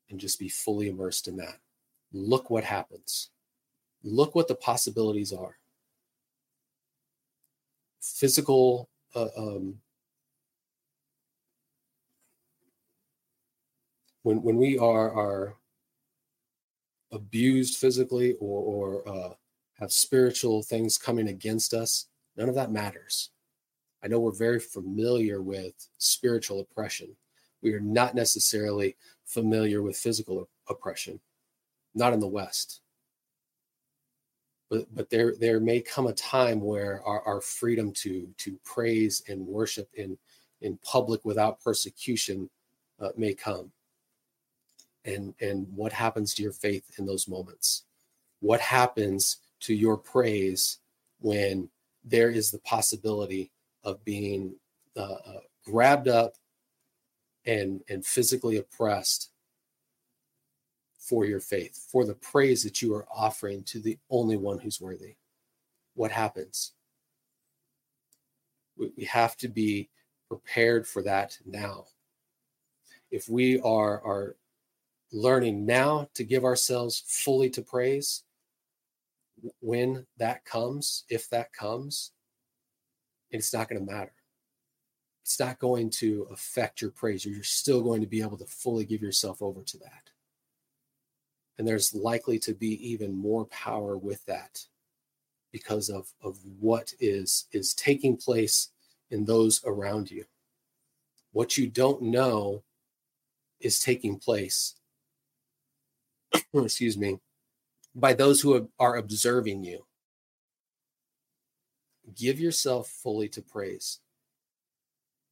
and 0.10 0.20
just 0.20 0.40
be 0.40 0.50
fully 0.50 0.88
immersed 0.88 1.28
in 1.28 1.38
that. 1.38 1.60
Look 2.12 2.50
what 2.50 2.64
happens. 2.64 3.30
Look 4.04 4.34
what 4.34 4.48
the 4.48 4.56
possibilities 4.56 5.32
are. 5.32 5.58
Physical 8.02 8.90
uh, 9.14 9.28
um, 9.38 9.76
when 14.24 14.42
when 14.42 14.58
we 14.58 14.78
are 14.80 15.12
are 15.12 15.56
abused 17.14 17.78
physically 17.78 18.34
or 18.40 18.62
or 18.62 19.08
uh, 19.08 19.34
have 19.80 19.92
spiritual 19.92 20.64
things 20.64 20.98
coming 20.98 21.30
against 21.30 21.74
us, 21.74 22.08
none 22.36 22.50
of 22.50 22.56
that 22.56 22.72
matters. 22.72 23.30
I 24.04 24.08
know 24.08 24.20
we're 24.20 24.32
very 24.32 24.60
familiar 24.60 25.42
with 25.42 25.74
spiritual 25.98 26.60
oppression. 26.60 27.16
We 27.62 27.74
are 27.74 27.80
not 27.80 28.16
necessarily 28.16 28.98
familiar 29.26 29.82
with 29.82 29.96
physical 29.96 30.50
oppression, 30.68 31.20
not 31.96 32.12
in 32.12 32.20
the 32.20 32.28
West. 32.28 32.82
But, 34.70 34.94
but 34.94 35.10
there 35.10 35.36
there 35.40 35.60
may 35.60 35.82
come 35.82 36.08
a 36.08 36.14
time 36.14 36.60
where 36.60 37.02
our, 37.06 37.22
our 37.22 37.42
freedom 37.42 37.94
to 37.94 38.28
to 38.40 38.60
praise 38.66 39.22
and 39.30 39.46
worship 39.46 39.88
in 39.94 40.18
in 40.62 40.80
public 40.84 41.24
without 41.24 41.62
persecution 41.62 42.50
uh, 43.00 43.10
may 43.16 43.34
come 43.34 43.72
and 45.06 45.34
and 45.42 45.68
what 45.76 45.94
happens 45.94 46.34
to 46.34 46.44
your 46.44 46.52
faith 46.52 46.84
in 46.98 47.06
those 47.06 47.28
moments? 47.28 47.84
What 48.40 48.62
happens 48.62 49.38
to 49.62 49.74
your 49.74 49.98
praise 49.98 50.80
when 51.20 51.70
there 52.04 52.30
is 52.30 52.52
the 52.52 52.60
possibility 52.60 53.52
of 53.84 54.04
being 54.04 54.56
uh, 54.96 55.02
uh, 55.26 55.40
grabbed 55.66 56.08
up 56.08 56.36
and 57.46 57.82
and 57.90 58.06
physically 58.06 58.58
oppressed 58.58 59.30
for 60.98 61.26
your 61.26 61.42
faith 61.42 61.86
for 61.92 62.06
the 62.06 62.14
praise 62.16 62.64
that 62.64 62.82
you 62.82 62.94
are 62.94 63.08
offering 63.14 63.64
to 63.64 63.80
the 63.80 63.98
only 64.10 64.38
one 64.38 64.60
who's 64.60 64.80
worthy? 64.80 65.16
What 65.96 66.12
happens? 66.12 66.74
We, 68.78 68.92
we 68.98 69.04
have 69.06 69.36
to 69.38 69.48
be 69.50 69.90
prepared 70.30 70.88
for 70.88 71.04
that 71.04 71.38
now. 71.46 71.86
If 73.12 73.30
we 73.30 73.60
are 73.60 74.02
are 74.02 74.36
learning 75.14 75.66
now 75.66 76.10
to 76.16 76.24
give 76.24 76.44
ourselves 76.44 77.04
fully 77.08 77.50
to 77.52 77.62
praise 77.62 78.24
when 79.60 80.06
that 80.18 80.46
comes, 80.46 81.04
if 81.10 81.30
that 81.30 81.54
comes, 81.54 82.12
it's 83.32 83.54
not 83.54 83.70
going 83.70 83.86
to 83.86 83.92
matter. 83.92 84.14
It's 85.24 85.40
not 85.40 85.60
going 85.60 85.90
to 85.92 86.28
affect 86.32 86.82
your 86.82 86.92
praise. 86.92 87.26
You're 87.26 87.44
still 87.44 87.82
going 87.82 88.02
to 88.02 88.08
be 88.08 88.22
able 88.22 88.38
to 88.38 88.46
fully 88.46 88.86
give 88.86 89.02
yourself 89.02 89.42
over 89.42 89.64
to 89.64 89.78
that. 89.80 90.10
And 91.58 91.68
there's 91.68 91.94
likely 91.94 92.40
to 92.40 92.54
be 92.54 92.92
even 92.92 93.16
more 93.16 93.46
power 93.46 93.98
with 93.98 94.26
that 94.26 94.66
because 95.52 95.90
of, 95.90 96.12
of 96.22 96.40
what 96.60 96.94
is, 97.00 97.46
is 97.52 97.74
taking 97.74 98.18
place 98.18 98.70
in 99.12 99.26
those 99.26 99.62
around 99.66 100.10
you. 100.10 100.26
What 101.32 101.58
you 101.58 101.68
don't 101.68 102.02
know 102.02 102.64
is 103.60 103.80
taking 103.80 104.18
place 104.18 104.76
excuse 106.54 106.98
me, 106.98 107.20
by 107.96 108.14
those 108.14 108.42
who 108.42 108.70
are 108.80 108.98
observing 108.98 109.64
you. 109.64 109.86
Give 112.16 112.40
yourself 112.40 112.90
fully 112.90 113.30
to 113.30 113.42
praise. 113.42 114.00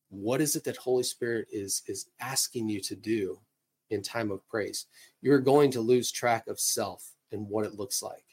What 0.09 0.41
is 0.41 0.55
it 0.55 0.63
that 0.65 0.77
Holy 0.77 1.03
Spirit 1.03 1.47
is 1.51 1.83
is 1.87 2.07
asking 2.19 2.69
you 2.69 2.81
to 2.81 2.95
do 2.95 3.39
in 3.89 4.01
time 4.01 4.31
of 4.31 4.47
praise? 4.47 4.85
You're 5.21 5.39
going 5.39 5.71
to 5.71 5.81
lose 5.81 6.11
track 6.11 6.47
of 6.47 6.59
self 6.59 7.11
and 7.31 7.47
what 7.47 7.65
it 7.65 7.75
looks 7.75 8.01
like 8.01 8.25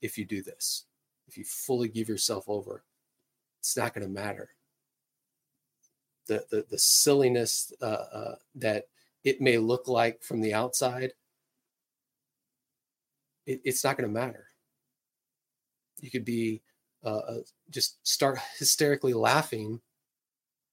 if 0.00 0.18
you 0.18 0.24
do 0.24 0.42
this. 0.42 0.84
If 1.26 1.38
you 1.38 1.44
fully 1.44 1.88
give 1.88 2.08
yourself 2.08 2.44
over, 2.48 2.84
it's 3.60 3.76
not 3.76 3.94
going 3.94 4.06
to 4.06 4.12
matter. 4.12 4.50
The, 6.26 6.44
the, 6.50 6.66
the 6.70 6.78
silliness 6.78 7.72
uh, 7.80 7.84
uh, 7.84 8.34
that 8.56 8.88
it 9.24 9.40
may 9.40 9.58
look 9.58 9.88
like 9.88 10.22
from 10.22 10.40
the 10.40 10.54
outside 10.54 11.12
it, 13.46 13.60
it's 13.64 13.84
not 13.84 13.96
going 13.96 14.08
to 14.08 14.12
matter. 14.12 14.46
You 16.00 16.10
could 16.10 16.24
be 16.24 16.62
uh, 17.04 17.18
uh, 17.18 17.40
just 17.70 18.06
start 18.06 18.38
hysterically 18.58 19.12
laughing 19.12 19.80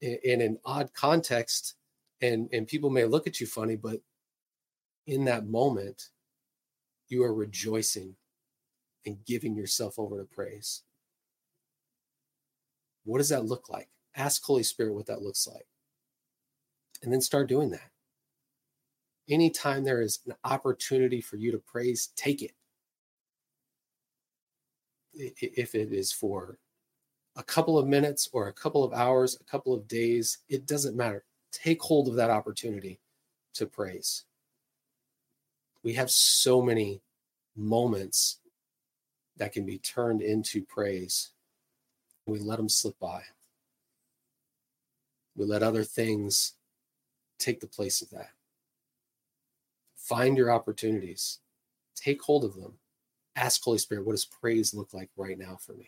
in, 0.01 0.17
in 0.23 0.41
an 0.41 0.57
odd 0.65 0.93
context, 0.93 1.75
and 2.21 2.49
and 2.51 2.67
people 2.67 2.89
may 2.89 3.05
look 3.05 3.27
at 3.27 3.39
you 3.39 3.47
funny, 3.47 3.75
but 3.75 3.99
in 5.07 5.25
that 5.25 5.47
moment, 5.47 6.09
you 7.07 7.23
are 7.23 7.33
rejoicing 7.33 8.15
and 9.05 9.25
giving 9.25 9.55
yourself 9.55 9.97
over 9.97 10.17
to 10.19 10.25
praise. 10.25 10.83
What 13.03 13.17
does 13.17 13.29
that 13.29 13.45
look 13.45 13.69
like? 13.69 13.89
Ask 14.15 14.43
Holy 14.43 14.63
Spirit 14.63 14.93
what 14.93 15.07
that 15.07 15.21
looks 15.21 15.47
like. 15.47 15.65
And 17.03 17.11
then 17.11 17.21
start 17.21 17.49
doing 17.49 17.71
that. 17.71 17.89
Anytime 19.27 19.83
there 19.83 20.01
is 20.01 20.19
an 20.27 20.35
opportunity 20.43 21.19
for 21.19 21.37
you 21.37 21.51
to 21.51 21.57
praise, 21.57 22.09
take 22.15 22.41
it 22.41 22.53
if 25.13 25.75
it 25.75 25.91
is 25.91 26.11
for 26.11 26.57
a 27.35 27.43
couple 27.43 27.77
of 27.77 27.87
minutes 27.87 28.29
or 28.33 28.47
a 28.47 28.53
couple 28.53 28.83
of 28.83 28.93
hours, 28.93 29.37
a 29.39 29.43
couple 29.43 29.73
of 29.73 29.87
days, 29.87 30.39
it 30.49 30.65
doesn't 30.65 30.97
matter. 30.97 31.23
Take 31.51 31.81
hold 31.81 32.07
of 32.07 32.15
that 32.15 32.29
opportunity 32.29 32.99
to 33.53 33.65
praise. 33.65 34.25
We 35.83 35.93
have 35.93 36.11
so 36.11 36.61
many 36.61 37.01
moments 37.55 38.39
that 39.37 39.51
can 39.51 39.65
be 39.65 39.79
turned 39.79 40.21
into 40.21 40.63
praise. 40.63 41.31
We 42.25 42.39
let 42.39 42.57
them 42.57 42.69
slip 42.69 42.99
by. 42.99 43.23
We 45.35 45.45
let 45.45 45.63
other 45.63 45.83
things 45.83 46.53
take 47.39 47.59
the 47.59 47.67
place 47.67 48.01
of 48.01 48.09
that. 48.11 48.29
Find 49.95 50.37
your 50.37 50.51
opportunities, 50.51 51.39
take 51.95 52.21
hold 52.21 52.43
of 52.43 52.55
them. 52.55 52.73
Ask 53.35 53.63
Holy 53.63 53.77
Spirit, 53.77 54.05
what 54.05 54.13
does 54.13 54.25
praise 54.25 54.73
look 54.73 54.93
like 54.93 55.09
right 55.15 55.37
now 55.37 55.57
for 55.59 55.73
me? 55.73 55.87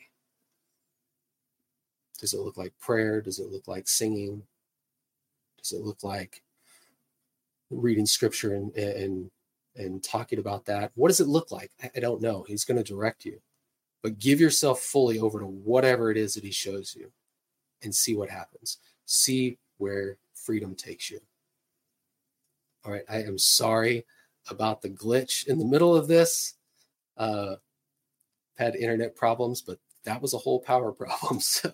Does 2.20 2.34
it 2.34 2.40
look 2.40 2.58
like 2.58 2.78
prayer? 2.80 3.22
Does 3.22 3.40
it 3.40 3.52
look 3.52 3.68
like 3.68 3.88
singing? 3.88 4.44
Does 5.58 5.74
it 5.74 5.82
look 5.82 6.04
like 6.04 6.42
reading 7.70 8.06
scripture 8.06 8.54
and 8.54 8.76
and 8.76 9.32
and 9.76 10.04
talking 10.04 10.40
about 10.40 10.66
that? 10.66 10.92
What 10.96 11.08
does 11.08 11.20
it 11.20 11.28
look 11.28 11.52
like? 11.52 11.72
I, 11.96 12.00
don't 12.00 12.22
know. 12.22 12.46
He's 12.48 12.64
going 12.64 12.78
to 12.78 12.84
direct 12.84 13.26
you. 13.26 13.40
But 14.04 14.20
give 14.20 14.40
yourself 14.40 14.82
fully 14.82 15.20
over 15.20 15.40
to 15.40 15.46
whatever 15.46 16.12
it 16.12 16.18
is 16.18 16.36
that 16.36 16.44
he 16.44 16.52
shows 16.52 16.96
you 16.96 17.12
and 17.82 17.94
see 17.94 18.16
what 18.16 18.30
happens. 18.30 18.78
See 19.06 19.58
where 19.78 20.18
freedom 20.36 20.76
takes 20.76 21.10
you. 21.10 21.20
All 22.86 22.92
right. 22.92 23.04
I 23.10 23.24
am 23.24 23.38
sorry 23.38 24.06
about 24.50 24.82
the 24.82 24.90
glitch 24.90 25.48
in 25.48 25.58
the 25.58 25.66
middle 25.66 25.96
of 25.96 26.08
this. 26.08 26.56
Uh, 27.18 27.56
had 28.58 28.76
internet 28.76 29.16
problems, 29.16 29.62
but 29.62 29.80
that 30.04 30.22
was 30.22 30.34
a 30.34 30.38
whole 30.38 30.60
power 30.60 30.92
problem. 30.92 31.40
So 31.40 31.72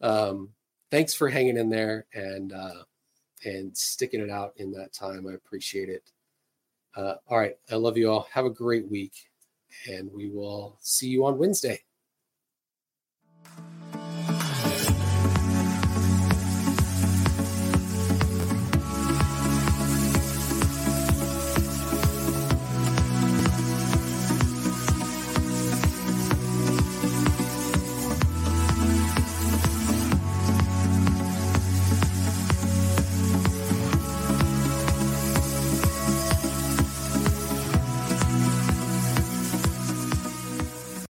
um, 0.00 0.50
thanks 0.90 1.14
for 1.14 1.28
hanging 1.28 1.56
in 1.56 1.70
there 1.70 2.06
and 2.14 2.52
uh, 2.52 2.82
and 3.44 3.76
sticking 3.76 4.20
it 4.20 4.30
out 4.30 4.54
in 4.56 4.72
that 4.72 4.92
time. 4.92 5.26
I 5.26 5.34
appreciate 5.34 5.88
it. 5.88 6.10
Uh, 6.96 7.14
all 7.28 7.38
right, 7.38 7.56
I 7.70 7.76
love 7.76 7.96
you 7.96 8.10
all. 8.10 8.26
Have 8.32 8.44
a 8.44 8.50
great 8.50 8.90
week, 8.90 9.30
and 9.88 10.10
we 10.12 10.28
will 10.28 10.78
see 10.80 11.08
you 11.08 11.24
on 11.26 11.38
Wednesday. 11.38 11.80